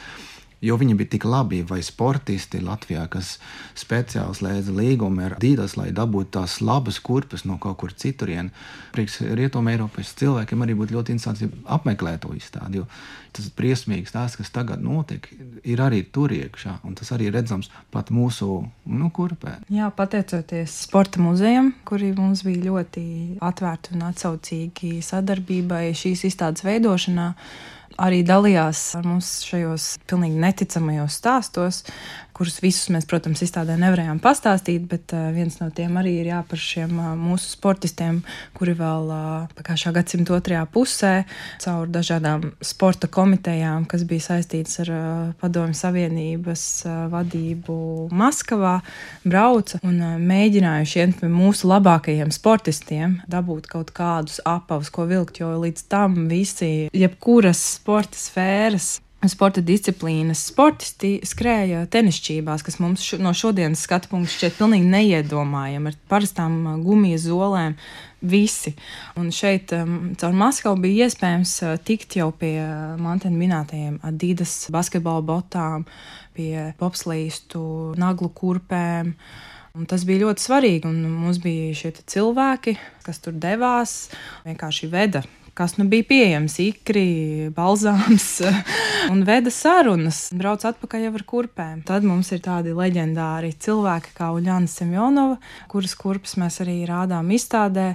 jo 0.61 0.77
viņi 0.79 0.97
bija 0.99 1.13
tik 1.15 1.25
labi, 1.29 1.61
vai 1.67 1.79
sportisti 1.85 2.61
Latvijā, 2.63 3.05
kas 3.11 3.37
speciāli 3.79 4.35
slēdza 4.35 4.75
līgumu 4.75 5.25
ar 5.25 5.37
Dīdas, 5.41 5.77
lai 5.79 5.89
dabūtu 5.95 6.35
tās 6.39 6.59
labas 6.61 6.99
kurpes 7.03 7.45
no 7.47 7.59
kaut 7.61 7.79
kur 7.83 7.95
citurien. 7.95 8.51
Prieks 8.95 9.21
Rietumē 9.23 9.77
Eiropas 9.77 10.13
cilvēkiem 10.19 10.65
arī 10.65 10.75
būtu 10.79 10.97
ļoti 10.97 11.15
interesanti 11.15 11.49
apmeklēt 11.65 12.23
to 12.25 12.35
izstādi, 12.35 12.81
jo 12.81 12.87
tas 13.35 13.49
briesmīgs 13.55 14.13
tās, 14.13 14.35
kas 14.39 14.49
tagad 14.53 14.81
notiek, 14.83 15.27
ir 15.63 15.81
arī 15.85 16.01
tur 16.11 16.33
iekšā, 16.33 16.79
un 16.87 16.95
tas 16.97 17.11
arī 17.15 17.29
redzams 17.33 17.69
pat 17.93 18.09
mūsu 18.13 18.63
nu, 18.89 19.09
kurpē. 19.13 19.59
Jā, 19.73 19.91
pateicoties 19.95 20.79
sporta 20.87 21.21
muzejam, 21.21 21.71
kuri 21.87 22.11
mums 22.17 22.43
bija 22.47 22.65
ļoti 22.69 23.03
atvērti 23.45 23.95
un 23.95 24.07
atsaucīgi 24.09 24.95
sadarbībai 25.05 25.89
šīs 25.97 26.25
izstādes 26.31 26.65
veidošanā 26.65 27.33
arī 27.99 28.21
dalījās 28.27 28.81
ar 28.99 29.07
mums 29.07 29.29
šajos 29.47 29.89
pilnīgi 30.09 30.39
neticamajos 30.39 31.19
stāstos, 31.19 31.83
kurus 32.39 32.61
visus 32.63 32.87
mēs, 32.93 33.07
protams, 33.09 33.43
izstādē 33.43 33.75
nevarējām 33.79 34.21
pastāstīt, 34.23 34.85
bet 34.87 35.11
viens 35.35 35.59
no 35.59 35.67
tiem 35.75 35.99
arī 35.99 36.15
ir 36.21 36.31
jā 36.31 36.39
par 36.47 36.61
šiem 36.63 36.95
mūsu 37.19 37.51
sportistiem, 37.57 38.21
kuri 38.55 38.77
vēl 38.79 39.11
pagājušā 39.57 39.93
gadsimta 39.97 40.37
otrajā 40.37 40.63
pusē 40.71 41.13
caur 41.59 41.91
dažādām 41.91 42.53
sporta 42.63 43.09
komitejām, 43.11 43.83
kas 43.89 44.05
bija 44.07 44.29
saistītas 44.29 44.79
ar 44.85 44.93
Padomju 45.41 45.75
Savienības 45.75 46.65
vadību 47.11 47.79
Maskavā, 48.15 48.79
brauca 49.27 49.81
un 49.83 49.99
uh, 49.99 50.15
mēģināja 50.21 50.87
šiem 50.93 51.15
mūsu 51.33 51.69
labākajiem 51.69 52.31
sportistiem 52.33 53.19
dabūt 53.29 53.69
kaut 53.71 53.93
kādus 53.95 54.39
apavus, 54.47 54.91
ko 54.93 55.07
vilkt, 55.09 55.41
jo 55.41 55.51
līdz 55.59 55.85
tam 55.91 56.25
visi, 56.31 56.89
jebkuras 56.95 57.61
sporta 57.79 58.19
sfēras 58.19 58.97
sporta 59.27 59.59
disciplīnas 59.65 60.45
sportisti 60.47 61.17
skrēja 61.27 61.81
tenisčībās, 61.91 62.63
kas 62.63 62.77
mums 62.79 63.03
šo, 63.03 63.17
no 63.19 63.33
šodienas 63.35 63.81
skatu 63.83 64.07
punkta 64.13 64.31
šķiet 64.31 64.55
pilnīgi 64.55 64.87
neiedomājami 64.87 65.91
ar 65.91 65.97
parastām 66.11 66.55
uh, 66.63 66.77
gumijas 66.83 67.25
zolēm. 67.27 67.75
Visi. 68.19 68.73
Un 69.19 69.29
šeit 69.31 69.71
um, 69.75 70.13
caur 70.19 70.33
Maskavu 70.35 70.79
bija 70.83 71.07
iespējams 71.07 71.53
uh, 71.63 71.75
tikt 71.83 72.17
jau 72.19 72.29
pie 72.35 72.55
uh, 72.63 72.95
mantena 72.99 73.35
minētajiem 73.39 73.99
Adidas 74.07 74.55
basketbola 74.75 75.23
botām, 75.23 75.85
pie 76.35 76.69
popslīstu 76.79 77.61
naglu 77.99 78.31
kurpēm. 78.35 79.13
Un 79.79 79.87
tas 79.87 80.03
bija 80.07 80.25
ļoti 80.25 80.43
svarīgi. 80.43 80.91
Mums 80.91 81.39
bija 81.43 81.75
šie 81.75 81.93
cilvēki, 81.99 82.75
kas 83.05 83.19
tur 83.23 83.35
devās, 83.39 83.99
vienkārši 84.47 84.91
veda 84.91 85.23
kas 85.59 85.75
nu 85.77 85.83
bija 85.91 86.05
pieejams, 86.07 86.53
ikri, 86.63 87.49
balzāms 87.55 88.27
un 89.07 89.23
veda 89.27 89.51
sarunas, 89.53 90.27
brauc 90.35 90.65
atpakaļ 90.67 91.05
jau 91.07 91.13
ar 91.17 91.25
kurpēm. 91.31 91.83
Tad 91.87 92.07
mums 92.07 92.31
ir 92.35 92.41
tādi 92.45 92.73
leģendāri 92.75 93.53
cilvēki 93.61 94.15
kā 94.17 94.31
Uljāna 94.35 94.69
Semjonova, 94.69 95.37
kuras 95.71 95.95
kurpes 95.99 96.35
mēs 96.41 96.59
arī 96.65 96.81
rādām 96.89 97.31
izstādē 97.35 97.93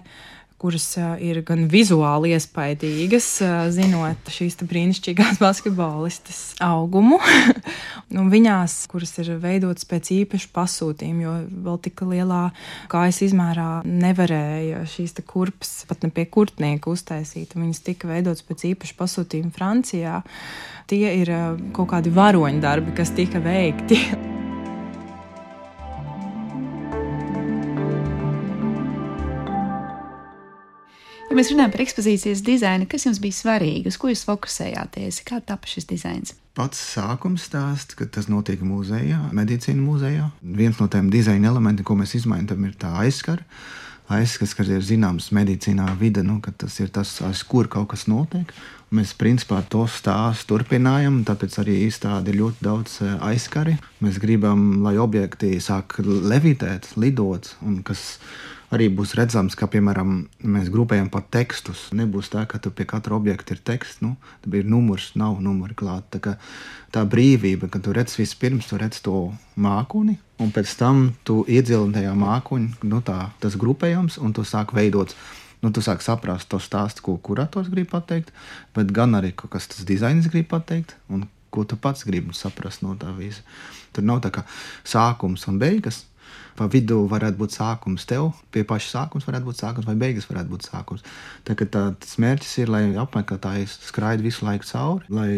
kuras 0.61 0.87
ir 1.21 1.41
gan 1.47 1.67
vizuāli 1.71 2.33
iespaidīgas, 2.37 3.27
zinot 3.75 4.31
šīs 4.33 4.59
brīnišķīgās 4.63 5.41
basketbolistas 5.45 6.41
augumu, 6.65 7.19
un 8.21 8.31
viņās, 8.33 8.77
kuras 8.93 9.15
ir 9.23 9.35
veidotas 9.43 9.89
pēc 9.91 10.13
īpaša 10.21 10.53
pasūtījuma, 10.55 11.25
jo 11.27 11.35
vēl 11.69 11.81
tik 11.85 12.05
lielā 12.09 12.45
kājas 12.93 13.23
izmērā 13.29 13.71
nevarēja 13.89 14.85
šīs 14.95 15.19
kurpes 15.29 15.85
pat 15.89 16.07
ne 16.07 16.13
pie 16.15 16.27
kurtnieka 16.31 16.93
uztaisīt. 16.93 17.57
Viņas 17.59 17.85
tika 17.87 18.11
veidotas 18.11 18.45
pēc 18.47 18.69
īpaša 18.73 18.99
pasūtījuma 19.01 19.55
Francijā. 19.55 20.21
Tie 20.91 21.05
ir 21.23 21.33
kaut 21.77 21.93
kādi 21.95 22.13
varoņdarbi, 22.15 22.97
kas 22.97 23.15
tika 23.17 23.43
veikti. 23.45 24.01
Ja 31.35 31.41
mēs 31.41 31.49
runājam 31.51 31.73
par 31.75 31.81
ekspozīcijas 31.83 32.41
dizainu, 32.47 32.87
kas 32.87 33.09
jums 33.09 33.19
bija 33.19 33.35
svarīgi, 33.35 33.91
uz 33.91 33.97
ko 33.99 34.07
jūs 34.07 34.21
fokusējāties, 34.29 35.17
kā 35.27 35.41
tapa 35.43 35.67
šis 35.67 35.89
dizains? 35.91 36.31
Pats 36.55 36.79
sākums 36.93 37.49
stāsts, 37.49 37.97
ka 37.99 38.07
tas 38.07 38.29
notiek 38.31 38.63
muzejā, 38.63 39.19
medicīnas 39.35 39.83
muzejā. 39.83 40.29
Viens 40.61 40.79
no 40.79 40.87
tiem 40.87 41.09
dizaina 41.11 41.51
elementiem, 41.51 41.89
ko 41.89 41.97
mēs 41.99 42.15
izmantojam, 42.21 42.69
ir 42.69 42.79
tā 42.79 42.93
aizskara. 43.03 43.43
Aizskats, 44.15 44.55
kas 44.55 44.71
ir 44.71 44.87
zināms 44.87 45.33
medicīnā 45.35 45.89
vide, 45.99 46.23
nu, 46.23 46.39
tas 46.39 46.79
ir 46.79 46.95
tas, 46.95 47.17
aiz 47.27 47.43
kur 47.51 47.67
kaut 47.67 47.91
kas 47.97 48.07
notiek. 48.07 48.55
Mēs 48.95 49.19
principā 49.19 49.59
to 49.67 49.89
stāstu 49.91 50.53
turpinājam, 50.55 51.25
tāpēc 51.27 51.59
arī 51.65 51.81
izstāde 51.89 52.31
ir 52.31 52.45
ļoti 52.45 52.63
daudz 52.63 53.01
eh, 53.03 53.19
aizskari. 53.35 53.75
Mēs 54.07 54.23
gribam, 54.23 54.85
lai 54.87 54.95
objekti 55.03 55.57
sāk 55.59 55.99
levitēt, 55.99 56.93
lidot, 56.95 57.57
un 57.67 57.83
kas 57.83 58.13
arī 58.75 58.91
būs 58.93 59.15
redzams, 59.19 59.57
ka, 59.59 59.69
piemēram, 59.71 60.17
mēs 60.55 60.71
grupējam 60.75 61.09
pat 61.13 61.31
tekstus. 61.35 61.87
Nebūs 61.97 62.31
tā, 62.33 62.45
ka 62.51 62.59
pie 62.59 62.87
katra 62.91 63.17
objekta 63.17 63.55
ir 63.57 63.63
teksts, 63.65 64.03
nu, 64.05 64.15
tad 64.45 64.57
ir 64.59 64.69
numurs, 64.69 65.13
nav 65.19 65.39
numuri 65.45 65.77
klāt. 65.79 66.11
Tā, 66.13 66.37
tā 66.95 67.05
brīvība, 67.09 67.71
ka 67.71 67.81
tu 67.83 67.95
redz 67.97 68.19
vispirms, 68.19 68.69
tu 68.71 68.81
redz 68.81 69.01
to 69.05 69.31
mākoni, 69.57 70.19
un 70.43 70.53
pēc 70.55 70.75
tam 70.81 71.07
tu 71.25 71.43
iedzilini 71.49 71.97
tajā 72.01 72.13
mākoņā, 72.19 72.85
nu, 72.91 73.01
tā, 73.07 73.31
tas 73.43 73.57
grupējums, 73.61 74.19
un 74.23 74.37
tu 74.37 74.47
sāk 74.49 74.77
veidot 74.77 75.17
nu, 75.65 75.71
tu 75.73 75.81
sāki 75.81 76.05
saprast 76.05 76.51
to 76.53 76.59
stāstu, 76.61 77.01
ko 77.07 77.15
kurators 77.25 77.71
grib 77.73 77.89
pateikt, 77.89 78.35
bet 78.77 78.91
gan 78.93 79.17
arī, 79.17 79.31
kas 79.33 79.71
tas 79.73 79.87
dizains 79.89 80.29
grib 80.29 80.51
pateikt, 80.51 80.93
un 81.09 81.25
ko 81.55 81.65
tu 81.65 81.79
pats 81.81 82.05
gribi 82.05 82.35
saprast 82.37 82.83
no 82.85 82.97
tā 82.99 83.13
visa. 83.17 83.45
Tur 83.95 84.05
nav 84.05 84.21
tā 84.25 84.33
kā 84.35 84.43
sākums 84.83 85.47
un 85.49 85.61
beigas. 85.63 86.03
Pa 86.55 86.69
vidu 86.71 87.01
varētu 87.11 87.39
būt 87.41 87.57
sākums 87.57 88.05
tev, 88.07 88.29
pie 88.55 88.63
paša 88.69 88.91
sākuma 88.93 89.27
varētu 89.27 89.49
būt 89.49 89.63
sākums, 89.63 89.89
vai 89.89 89.97
beigas 89.99 90.29
varētu 90.31 90.53
būt 90.53 90.69
sākums. 90.69 91.03
Tā, 91.47 91.57
tā, 91.59 91.83
tas 91.99 92.15
mērķis 92.23 92.53
ir, 92.63 92.71
lai 92.71 92.83
apmeklētājs 93.03 93.81
skraida 93.89 94.23
visu 94.23 94.47
laiku 94.47 94.69
cauri, 94.69 95.11
lai 95.11 95.33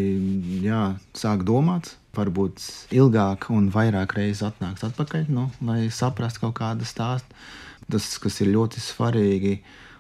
jā, 0.65 0.83
sāk 1.17 1.47
domāt, 1.49 1.95
varbūt 2.17 2.61
ilgāk 2.97 3.49
un 3.55 3.71
vairāk 3.73 4.13
reizes 4.19 4.45
atnāks 4.51 4.85
atpakaļ, 4.91 5.25
nu, 5.33 5.49
lai 5.65 5.87
saprastu 5.89 6.45
kaut 6.45 6.59
kādu 6.61 6.89
stāstu. 6.89 7.41
Tas, 7.87 8.17
kas 8.19 8.41
ir 8.43 8.51
ļoti 8.51 8.83
svarīgi, 8.83 9.57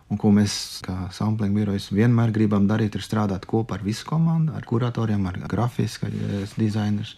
Un 0.06 0.20
ko 0.22 0.30
mēs, 0.30 0.52
kā 0.86 1.08
sampling 1.14 1.56
birojas, 1.56 1.88
vienmēr 1.90 2.30
gribam 2.34 2.68
darīt, 2.70 2.94
ir 2.94 3.02
strādāt 3.02 3.46
kopā 3.50 3.74
ar 3.74 3.82
visu 3.82 4.06
komandu, 4.06 4.54
ar 4.54 4.62
kuratoriem, 4.62 5.24
ar 5.26 5.40
grafisku 5.50 6.06
dizaineriem. 6.54 7.16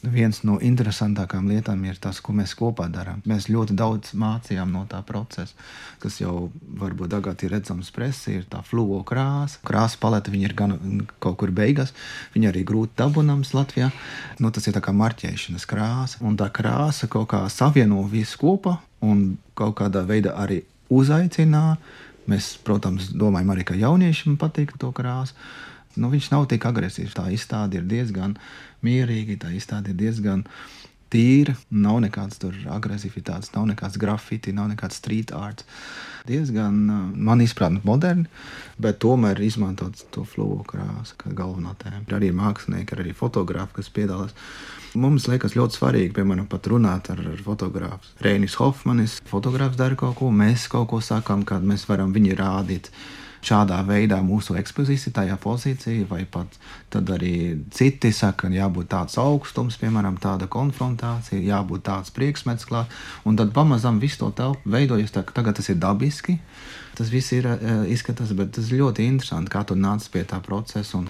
Viens 0.00 0.38
no 0.48 0.54
interesantākajām 0.64 1.50
lietām 1.50 1.82
ir 1.84 1.98
tas, 2.00 2.22
ko 2.24 2.32
mēs 2.32 2.54
kopā 2.56 2.86
darām. 2.88 3.20
Mēs 3.28 3.50
ļoti 3.52 3.76
daudz 3.76 4.14
mācījām 4.16 4.72
no 4.72 4.86
tā 4.88 5.02
procesa, 5.04 5.52
kas 6.00 6.16
jau 6.22 6.48
varbūt 6.80 7.12
tagad 7.12 7.44
ir 7.44 7.52
redzams 7.52 7.92
presē, 7.92 8.38
ir 8.38 8.48
tā 8.48 8.62
fluo 8.64 9.02
krāsa. 9.04 9.60
Krāsa 9.66 10.00
palete 10.00 10.32
ir 10.38 10.56
gan 10.56 10.76
kaut 11.20 11.36
kur 11.42 11.52
beigās, 11.52 11.92
viņa 12.32 12.52
arī 12.52 12.64
grūti 12.64 12.96
dabūnams 12.96 13.52
Latvijā. 13.52 13.90
Nu, 14.40 14.48
tas 14.50 14.66
ir 14.66 14.80
kā 14.80 14.94
marķēšanas 14.96 15.68
krāsa, 15.68 16.24
un 16.24 16.40
tā 16.40 16.48
krāsa 16.48 17.10
kaut 17.10 17.28
kā 17.34 17.44
savieno 17.52 18.00
visu 18.08 18.40
kopā 18.40 18.78
un 19.04 19.36
kaut 19.54 19.76
kādā 19.82 20.06
veidā 20.08 20.32
arī 20.40 20.62
uzaicina 20.88 21.76
Mēs, 22.30 22.54
protams, 22.62 23.10
domājam 23.16 23.54
arī, 23.54 23.64
ka 23.66 23.78
jauniešiem 23.78 24.36
patīk 24.40 24.76
to 24.80 24.92
krāsu. 24.94 25.34
Nu, 25.98 26.10
viņš 26.12 26.30
nav 26.30 26.46
tik 26.50 26.66
agresīvs. 26.68 27.16
Tā 27.16 27.26
izstāde 27.34 27.80
ir 27.80 27.88
diezgan 27.90 28.36
mierīga, 28.86 29.40
tā 29.46 29.54
izstāde 29.56 29.90
ir 29.90 29.98
diezgan 29.98 30.44
tīra. 31.10 31.56
Nav 31.70 31.98
nekādas 32.04 32.40
agresivitātes, 32.70 33.50
nav 33.56 33.66
nekāds 33.72 33.98
grafiti, 34.00 34.54
nav 34.54 34.70
nekāds 34.70 35.00
street 35.02 35.34
art. 35.34 35.64
Diezgan, 36.28 36.76
man 37.16 37.40
izpratne, 37.42 37.80
moderni, 37.82 38.28
bet 38.78 39.00
tomēr 39.02 39.40
izmantot 39.42 40.04
to 40.14 40.22
fluo 40.28 40.60
krāsu 40.68 41.16
kā 41.18 41.32
galvenā 41.34 41.72
tēma. 41.80 42.04
Ir 42.06 42.18
arī 42.18 42.28
mākslinieki, 42.36 42.98
arī 42.98 43.14
fotografi, 43.16 43.80
kas 43.80 43.88
piedalās. 43.94 44.36
Mums 45.00 45.28
liekas 45.30 45.54
ļoti 45.54 45.78
svarīgi, 45.78 46.12
piemēram, 46.18 46.48
pat 46.50 46.66
runāt 46.70 47.08
ar, 47.12 47.22
ar 47.32 47.42
fotografu. 47.46 48.12
Reinis 48.26 48.58
Hofmanis, 48.60 49.20
fotografs 49.30 49.78
dara 49.78 49.98
kaut 49.98 50.18
ko, 50.18 50.30
mēs 50.34 50.68
kaut 50.70 50.90
ko 50.92 51.00
sakām, 51.02 51.46
kad 51.48 51.64
mēs 51.66 51.86
varam 51.88 52.12
viņu 52.14 52.36
rādīt. 52.38 52.90
Šādā 53.40 53.78
veidā 53.88 54.18
mūsu 54.20 54.56
ekspozīcija, 54.60 55.14
tajā 55.16 55.36
pozīcijā, 55.40 56.04
vai 56.10 56.24
pat 56.28 56.58
arī 57.00 57.34
citi 57.72 58.10
saka, 58.12 58.48
ka 58.48 58.52
jābūt 58.52 58.90
tāds 58.92 59.16
augstums, 59.20 59.78
piemēram, 59.80 60.18
tāda 60.20 60.48
konfrontācija, 60.50 61.40
jābūt 61.40 61.86
tāds 61.88 62.12
priekšmets 62.16 62.68
klāt. 62.68 62.92
Un 63.24 63.38
tad 63.40 63.54
pamazām 63.56 64.00
viss 64.02 64.20
to 64.20 64.28
telpu 64.36 64.68
veidojas, 64.70 65.14
tā, 65.14 65.24
tagad 65.24 65.56
tas 65.56 65.70
ir 65.72 65.80
dabiski. 65.80 66.36
Tas 66.98 67.08
viss 67.08 67.32
ir 67.32 67.46
uh, 67.48 67.86
izskatās, 67.88 68.34
bet 68.36 68.52
tas 68.58 68.68
ļoti 68.74 69.06
interesanti, 69.08 69.52
kā 69.52 69.64
tu 69.64 69.76
nāc 69.78 70.04
pie 70.12 70.26
tā 70.28 70.42
procesa. 70.44 71.00
Un 71.00 71.08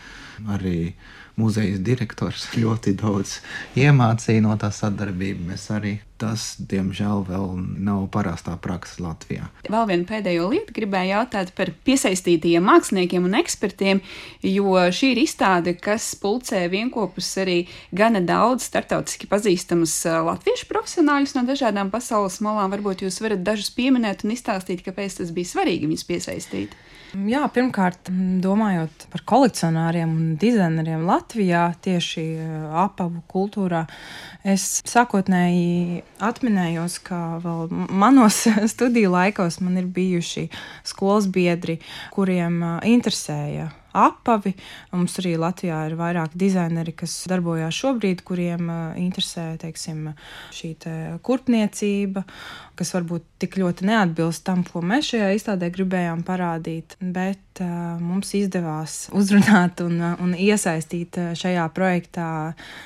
arī 0.54 0.92
muzeja 1.40 1.80
direktors 1.82 2.46
ļoti 2.62 2.94
daudz 3.00 3.40
iemācīja 3.80 4.44
no 4.46 4.54
tā 4.60 4.70
sadarbības. 4.74 5.66
Arī 5.74 5.96
tas, 6.20 6.54
diemžēl, 6.70 7.24
vēl 7.28 7.46
nav 7.80 8.04
parastā 8.14 8.56
praksa 8.60 9.02
Latvijā. 9.04 9.48
Vēl 9.70 9.86
viena 9.88 10.08
pēdējo 10.08 10.50
lietu 10.52 10.74
gribēju 10.76 11.14
jautāt 11.14 11.54
par 11.56 11.72
piesaistītajiem 11.86 12.66
māksliniekiem 12.68 13.26
un 13.28 13.38
ekspertiem, 13.40 14.02
jo 14.44 14.76
šī 14.92 15.14
ir 15.14 15.22
izstāde, 15.24 15.74
kas 15.80 16.12
pulcē 16.20 16.66
vienopus 16.72 17.32
arī 17.40 17.58
gana 17.96 18.22
daudz 18.24 18.68
startautiski 18.68 19.30
pazīstamus 19.30 19.96
latviešu 20.28 20.68
profesionāļus 20.70 21.36
no 21.38 21.46
dažādām 21.48 21.92
pasaules 21.94 22.40
malām. 22.44 22.70
Varbūt 22.76 23.06
jūs 23.06 23.20
varat 23.24 23.42
dažus 23.46 23.72
pieminēt 23.74 24.26
un 24.26 24.36
izstāstīt, 24.36 24.84
kāpēc 24.86 25.22
tas 25.22 25.34
bija 25.34 25.54
svarīgi 25.54 25.88
viņus 25.90 26.08
piesaistīt. 26.08 26.78
Jā, 27.10 27.42
pirmkārt, 27.50 28.06
domājot 28.42 29.08
par 29.10 29.24
kolekcionāriem 29.26 30.10
un 30.14 30.26
dizaineriem 30.38 31.02
Latvijā, 31.08 31.64
tieši 31.82 32.22
apavu 32.84 33.24
kultūrā, 33.30 33.82
es 34.46 34.78
sākotnēji 34.86 36.04
atminējos, 36.18 36.98
ka 37.06 37.40
vēl 37.44 37.70
manos 37.72 38.42
studiju 38.74 39.12
laikos 39.14 39.60
man 39.64 39.78
ir 39.80 39.90
bijuši 39.90 40.48
skolas 40.86 41.28
biedri, 41.30 41.78
kuriem 42.14 42.62
interesēja 42.86 43.70
apavi. 43.96 44.52
Mums 44.92 45.16
arī 45.20 45.34
Latvijā 45.40 45.80
ir 45.88 45.96
vairāk 45.98 46.34
dizaineri, 46.38 46.94
kas 46.96 47.14
darbojas 47.30 47.74
šobrīd, 47.74 48.22
kuriem 48.26 48.70
interesē 49.00 49.52
teiksim, 49.60 50.12
šī 50.54 50.72
te 50.84 50.94
kurpniecība, 51.26 52.24
kas 52.80 52.94
varbūt 52.96 53.26
tik 53.42 53.58
ļoti 53.60 53.84
neatbilst 53.90 54.44
tam, 54.46 54.64
ko 54.64 54.80
mēs 54.84 55.12
šajā 55.12 55.30
izstādē 55.36 55.68
gribējām 55.74 56.22
parādīt. 56.24 56.96
Bet 57.00 57.60
uh, 57.60 58.00
mums 58.00 58.32
izdevās 58.38 58.94
uzrunāt 59.16 59.82
un, 59.84 59.98
un 60.22 60.32
iesaistīt 60.32 61.18
šajā 61.36 61.66
projektā 61.76 62.30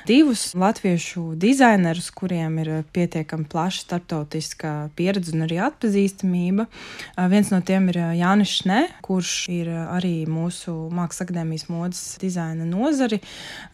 divus 0.09 0.49
latviešu 0.57 1.37
dizainerus, 1.39 2.09
kuriem 2.15 2.59
ir 2.63 2.71
pietiekami 2.95 3.47
plaša 3.51 3.85
starptautiska 3.85 4.73
pieredze 4.99 5.31
un 5.35 5.47
arī 5.47 5.61
atpazīstamība. 5.69 6.67
Uh, 6.67 7.29
viens 7.31 7.53
no 7.53 7.61
tiem 7.63 7.87
ir 7.93 8.01
Jānis 8.19 8.57
Šnē, 8.59 8.81
kurš 9.05 9.33
ir 9.55 9.71
arī 9.71 10.15
mūsu 10.27 10.75
Mākslas 10.91 11.25
akadēmijas 11.25 11.69
modes 11.71 12.03
dizaina 12.21 12.67
nozari 12.67 13.21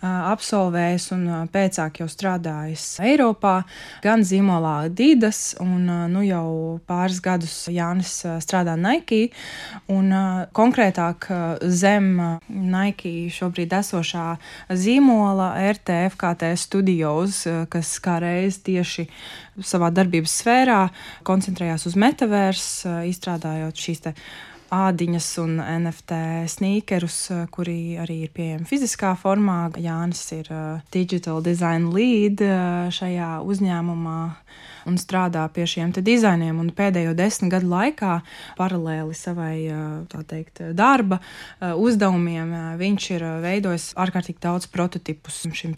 absolvējis 0.02 1.08
un 1.16 1.26
pēcāk 1.52 2.02
jau 2.02 2.08
strādājis 2.12 2.86
Eiropā, 3.06 3.62
gan 4.04 4.26
zīmolā 4.28 4.76
Adidas, 4.88 5.56
un 5.62 5.88
nu 6.12 6.24
jau 6.26 6.80
pāris 6.90 7.22
gadus 7.24 7.56
Jānis 7.72 8.14
strādā 8.44 8.76
Nike, 8.80 9.32
un 9.92 10.12
konkrētāk 10.56 11.30
zem 11.66 12.12
Nike 12.48 13.30
šobrīd 13.34 13.74
esošā 13.80 14.28
zīmola 14.70 15.54
RTFKT 15.72 16.54
Studios, 16.60 17.44
kas 17.72 17.96
kā 18.04 18.20
reiz 18.24 18.62
tieši 18.66 19.08
savā 19.64 19.92
darbības 19.94 20.38
sfērā 20.42 20.82
koncentrējās 21.28 21.88
uz 21.90 21.98
metaversu, 22.00 23.02
izstrādājot 23.12 23.86
šīs 23.88 24.08
te 24.08 24.16
ādiņas 24.72 25.28
un 25.44 25.58
NFT 25.60 26.18
sneakerus, 26.52 27.18
eh, 27.32 27.46
kuri 27.52 27.98
arī 28.00 28.22
ir 28.26 28.32
pieejami 28.36 28.68
fiziskā 28.68 29.14
formā. 29.20 29.72
Jānis 29.82 30.24
ir 30.32 30.48
uh, 30.52 30.80
digital 30.92 31.42
design 31.44 31.92
lead 31.92 32.42
uh, 32.42 32.88
šajā 32.94 33.42
uzņēmumā 33.44 34.20
un 34.90 34.98
strādā 34.98 35.44
pie 35.54 35.66
šiem 35.70 35.92
dizainiem. 35.92 36.58
Un 36.62 36.72
pēdējo 36.74 37.14
desmit 37.18 37.52
gadu 37.52 37.70
laikā, 37.72 38.14
paralēli 38.58 39.16
savai 39.18 39.56
teikt, 40.30 40.62
darba 40.74 41.20
uzdevumiem, 41.60 42.54
viņš 42.80 43.08
ir 43.16 43.26
veidojis 43.44 43.92
ārkārtīgi 44.00 44.42
daudz 44.42 44.70
prototipus 44.72 45.44
šim 45.58 45.76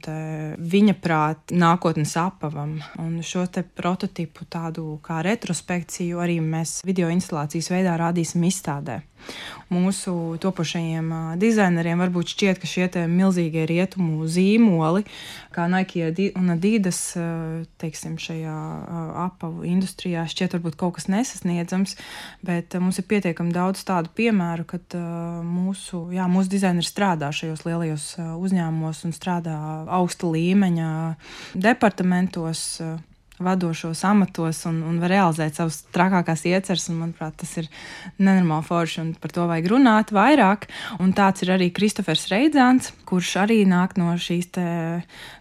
viņa 0.57 0.95
prāta 1.03 1.57
nākotnes 1.57 2.15
apavam. 2.19 2.77
Un 3.01 3.19
šo 3.25 3.45
prototipu 3.75 4.47
tādu 4.49 4.97
kā 5.03 5.21
retrospekciju 5.25 6.21
arī 6.23 6.39
mēs 6.43 6.81
video 6.87 7.11
instalācijas 7.13 7.71
veidā 7.73 7.97
rādīsim 7.99 8.43
izstādē. 8.47 8.82
Mūsu 9.71 10.35
topošajiem 10.43 11.07
dizaineriem 11.39 12.01
varbūt 12.03 12.33
šķiet, 12.33 12.59
ka 12.59 12.67
šie 12.67 12.87
milzīgie 13.09 13.63
rietumu 13.69 14.27
zīmoli, 14.29 15.05
kā 15.55 15.69
Nike 15.71 16.11
un 16.35 16.51
Adidas, 16.53 16.99
teiksim, 17.81 18.17
šajā 18.21 18.55
apavu 19.23 19.63
industrijā, 19.69 20.25
šķiet 20.29 20.57
varbūt 20.57 20.77
kaut 20.79 20.97
kas 20.97 21.07
nesasniedzams, 21.11 21.95
bet 22.45 22.75
mums 22.83 22.99
ir 22.99 23.07
pietiekami 23.09 23.55
daudz 23.55 23.85
tādu 23.87 24.11
piemēru, 24.17 24.67
kad 24.75 24.97
mūsu, 25.47 26.03
jā, 26.13 26.27
mūsu 26.29 26.53
dizaineri 26.53 26.87
strādā 26.87 27.31
šajos 27.33 27.63
lielajos 27.67 28.09
uzņēmumos 28.19 29.05
un 29.07 29.15
strādā 29.15 29.55
augsta 29.87 30.29
līmeņa 30.35 30.91
departamentos 31.55 32.67
vadošos 33.39 34.03
amatos 34.05 34.63
un, 34.69 34.81
un 34.85 34.99
var 35.01 35.11
realizēt 35.13 35.57
savas 35.57 35.81
trakākās 35.95 36.45
ieceres. 36.49 36.85
Manuprāt, 36.93 37.35
tas 37.41 37.55
ir 37.61 37.69
nenormāli 38.21 38.67
forši 38.67 39.01
un 39.01 39.11
par 39.19 39.33
to 39.33 39.47
vajag 39.49 39.69
runāt 39.71 40.13
vairāk. 40.13 40.67
Un 41.03 41.13
tāds 41.17 41.45
ir 41.45 41.53
arī 41.55 41.71
Kristofers 41.73 42.27
Reidzāns, 42.31 42.91
kurš 43.09 43.33
arī 43.43 43.63
nāk 43.69 43.97
no 43.99 44.13
šīs 44.19 44.53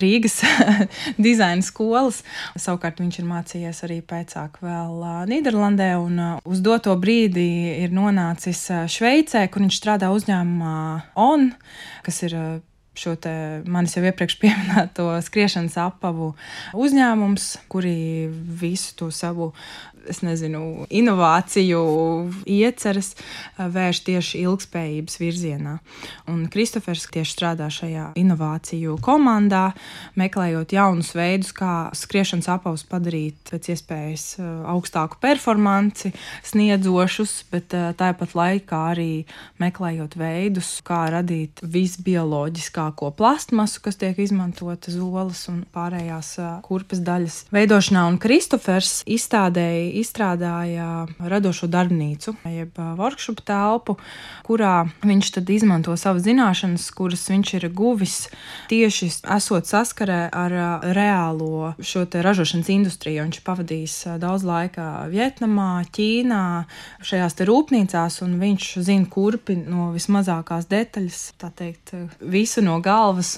Rīgas 0.03 0.41
dizaina 1.27 1.65
skolas. 1.67 2.23
Savukārt 2.57 3.03
viņš 3.03 3.21
ir 3.21 3.29
mācījies 3.29 3.85
arī 3.87 4.01
pēcāk 4.07 4.61
vēl 4.65 5.07
Nīderlandē 5.31 5.93
un 6.01 6.21
uz 6.49 6.65
doto 6.65 6.97
brīdi 7.01 7.47
ir 7.85 7.95
nonācis 7.95 8.65
Šveicē, 8.93 9.47
kur 9.53 9.67
viņš 9.67 9.81
strādā 9.83 10.13
uzņēmumā 10.15 10.77
ON, 11.21 11.51
kas 12.07 12.23
ir 12.29 12.39
šo 12.95 13.15
manis 13.67 13.97
jau 13.97 14.05
iepriekš 14.05 14.37
pieminēto 14.43 15.09
skriešanas 15.25 15.79
apavu 15.81 16.33
uzņēmums, 16.77 17.49
kuri 17.73 18.29
visu 18.63 18.97
to 18.99 19.11
savu 19.15 19.53
es 20.09 20.23
nezinu, 20.25 20.87
inovāciju 20.91 21.83
ieceres 22.49 23.13
eh, 23.15 23.67
vērš 23.73 24.03
tieši 24.07 24.43
ilgspējības 24.43 25.19
virzienā. 25.21 25.77
Un 26.31 26.47
Kristofers 26.53 27.07
tieši 27.13 27.35
strādā 27.37 27.69
šajā 27.73 28.11
inovāciju 28.19 28.99
komandā, 29.05 29.71
meklējot 30.19 30.75
jaunus 30.77 31.13
veidus, 31.17 31.53
kā 31.57 31.91
skriešanas 31.97 32.51
apavus 32.57 32.85
padarīt 32.89 33.53
pēc 33.53 33.73
iespējas 33.75 34.27
eh, 34.41 34.51
augstāku 34.73 35.21
performanci, 35.23 36.13
sniedzošus, 36.49 37.37
bet 37.53 37.77
eh, 37.79 37.91
tāpat 37.99 38.37
laikā 38.39 38.83
arī 38.95 39.11
meklējot 39.63 40.19
veidus, 40.21 40.75
kā 40.87 41.05
radīt 41.15 41.63
visbioloģiskāko 41.63 43.13
plastmasu, 43.19 43.83
kas 43.85 44.01
tiek 44.01 44.19
izmantota 44.23 44.93
zolas 44.93 45.47
un 45.53 45.63
pārējās 45.73 46.35
kurpes 46.67 47.03
daļas 47.05 47.43
veidošanā. 47.55 48.07
Un 48.11 48.19
Kristofers 48.23 49.03
izstādēja 49.11 49.92
izstrādāja 50.01 51.07
radošo 51.19 51.69
darbnīcu, 51.71 52.35
jeb 52.49 52.79
workshop 52.99 53.43
telpu, 53.47 53.97
kurā 54.47 54.87
viņš 55.05 55.33
izmanto 55.53 55.95
savas 56.01 56.25
zināšanas, 56.27 56.89
kuras 56.97 57.25
viņš 57.31 57.55
ir 57.59 57.69
guvis 57.77 58.17
tieši 58.71 59.11
esot 59.37 59.69
saskarē 59.69 60.27
ar 60.33 60.57
reālo 60.97 61.75
šo 61.81 62.05
ražošanas 62.13 62.71
industriju. 62.73 63.27
Viņš 63.27 63.41
pavadījis 63.47 63.97
daudz 64.23 64.47
laika 64.47 65.07
Vietnamā, 65.13 65.85
Ķīnā, 65.93 66.43
šajās 67.05 67.39
rūpnīcās, 67.49 68.21
un 68.27 68.39
viņš 68.43 68.69
zina 68.85 69.09
kurpi 69.11 69.57
no 69.63 69.91
vismazākās 69.95 70.69
detaļas, 70.71 71.23
tā 71.41 71.53
teikt, 71.57 71.95
visu 72.21 72.65
no 72.65 72.79
galvas. 72.85 73.35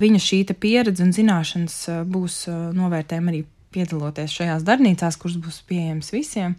Viņa 0.00 0.20
šī 0.24 0.42
pieredze 0.56 1.04
un 1.04 1.12
zināšanas 1.14 1.76
būs 2.08 2.44
novērtējama 2.76 3.34
arī 3.34 3.44
piedaloties 3.74 4.34
šajās 4.34 4.64
darbnīcās, 4.66 5.18
kuras 5.20 5.36
būs 5.40 5.60
pieejamas 5.68 6.10
visiem, 6.14 6.56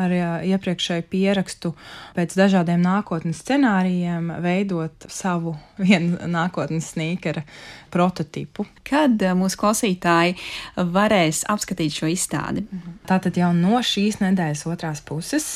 ar 0.00 0.12
iepriekšēju 0.46 1.06
pierakstu 1.10 1.72
pēc 2.16 2.36
dažādiem 2.36 2.82
nākotnes 2.84 3.40
scenārijiem, 3.44 4.30
veidot 4.44 5.08
savu 5.08 5.56
vienu 5.80 6.18
nākotnes 6.30 6.92
sīkera 6.94 7.44
prototipu. 7.90 8.66
Kad 8.86 9.22
mūsu 9.38 9.58
klausītāji 9.60 10.36
varēs 10.76 11.44
apskatīt 11.50 11.96
šo 11.96 12.10
izstādi? 12.12 12.66
Tātad 13.08 13.38
jau 13.40 13.50
no 13.56 13.80
šīs 13.84 14.20
nedēļas 14.22 14.66
otrās 14.70 15.02
puses 15.06 15.46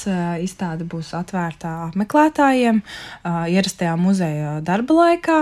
izstāde 0.43 0.87
būs 0.89 1.13
atvērta 1.17 1.77
apmeklētājiem 1.91 2.81
ierastajā 3.25 3.97
muzeja 4.01 4.59
darba 4.65 5.03
laikā. 5.03 5.41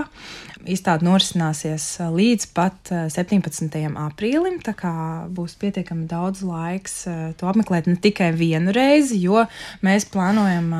Izstāde 0.62 1.07
norisināsies 1.07 1.85
līdz 2.14 2.46
pat 2.55 2.92
17. 3.11 3.66
aprīlim, 3.98 4.61
tā 4.62 4.75
kā 4.79 4.92
būs 5.35 5.57
pietiekami 5.59 6.07
daudz 6.11 6.44
laiks 6.46 6.96
to 7.40 7.48
apmeklēt 7.51 7.88
ne 7.90 7.96
tikai 7.98 8.31
vienu 8.37 8.75
reizi, 8.75 9.18
jo 9.25 9.42
mēs 9.83 10.07
plānojam 10.12 10.70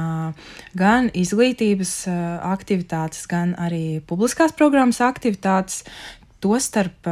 gan 0.79 1.11
izglītības 1.11 1.95
aktivitātes, 2.53 3.27
gan 3.31 3.57
arī 3.59 4.01
publiskās 4.07 4.55
programmas 4.55 5.03
aktivitātes. 5.03 5.83
Tostarp 6.43 7.07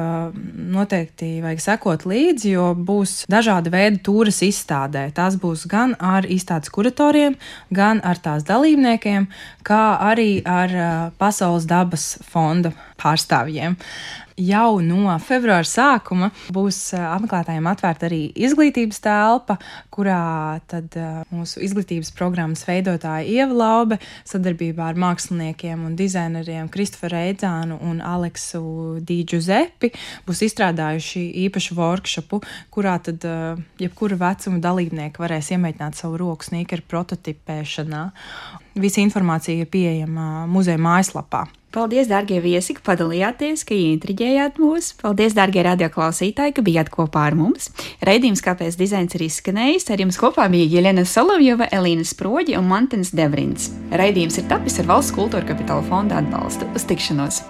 noteikti 0.74 1.38
vajag 1.44 1.62
sekot 1.62 2.06
līdzi, 2.10 2.54
jo 2.56 2.70
būs 2.74 3.24
dažādi 3.30 3.70
veidi 3.70 4.00
tūres 4.06 4.40
izstādē. 4.46 5.04
Tās 5.14 5.36
būs 5.40 5.66
gan 5.70 5.94
ar 6.02 6.26
izstādes 6.26 6.72
kuratoriem, 6.74 7.36
gan 7.70 8.02
ar 8.02 8.18
tās 8.22 8.42
dalībniekiem, 8.48 9.28
kā 9.66 9.84
arī 10.10 10.40
ar 10.42 10.74
Pasaules 11.20 11.68
dabas 11.70 12.16
fonda 12.26 12.74
pārstāvjiem 13.00 13.78
jau 14.40 14.80
no 14.84 15.12
februāra 15.22 15.66
sākuma 15.66 16.30
būs 16.54 16.78
apmeklētājiem 16.96 17.68
atvērta 17.70 18.08
arī 18.08 18.20
izglītības 18.38 19.02
telpa, 19.04 19.56
kurā 19.92 20.60
tad 20.70 20.96
mūsu 21.32 21.62
izglītības 21.64 22.12
programmas 22.16 22.64
veidotāja 22.68 23.26
Ieva 23.28 23.56
Laube 23.56 24.00
sadarbībā 24.28 24.90
ar 24.90 25.00
māksliniekiem 25.00 25.84
un 25.86 25.96
dizaineriem 25.98 26.70
Kristoferu 26.72 27.16
Reidzānu 27.16 27.80
un 27.86 28.00
Aleksu 28.04 28.62
Dīdžuzepi 29.06 29.92
būs 30.28 30.44
izstrādājuši 30.46 31.24
īpašu 31.46 31.76
workshopu, 31.78 32.40
kurā 32.72 32.96
tad 33.04 33.26
jebkura 33.80 34.18
vecuma 34.20 34.62
dalībnieki 34.62 35.22
varēs 35.22 35.52
iemēģināt 35.56 36.00
savu 36.00 36.20
roku 36.20 36.48
sniekeru 36.48 36.86
prototipēšanā. 36.90 38.04
Visa 38.74 39.02
informācija 39.02 39.64
ir 39.64 39.70
pieejama 39.70 40.46
muzeja 40.50 40.78
mājaslapā. 40.78 41.46
Paldies, 41.70 42.08
darbie 42.10 42.40
viesi, 42.42 42.74
ka 42.74 42.82
padalījāties, 42.88 43.62
ka 43.66 43.76
intriģējāt 43.78 44.56
mūs. 44.58 44.88
Paldies, 44.98 45.36
darbie 45.38 45.62
radioklausītāji, 45.68 46.56
ka 46.56 46.64
bijāt 46.66 46.90
kopā 46.90 47.28
ar 47.28 47.38
mums. 47.38 47.70
Raidījums, 48.02 48.42
kāpēc 48.42 48.74
dizains 48.80 49.14
ir 49.14 49.26
izskanējis, 49.28 49.86
ar 49.94 50.02
jums 50.02 50.18
kopā 50.18 50.48
bija 50.50 50.66
Jelena 50.66 51.06
Solovjova, 51.06 51.70
Elīna 51.70 52.06
Sproģi 52.06 52.58
un 52.58 52.66
Mantens 52.72 53.14
Devrins. 53.14 53.70
Raidījums 53.94 54.42
ir 54.42 54.50
tapis 54.50 54.82
ar 54.82 54.90
Valsts 54.90 55.14
kultūra 55.14 55.46
kapitāla 55.46 55.86
fonda 55.86 56.18
atbalstu. 56.18 56.66
Uz 56.74 56.90
tikšanos! 56.90 57.44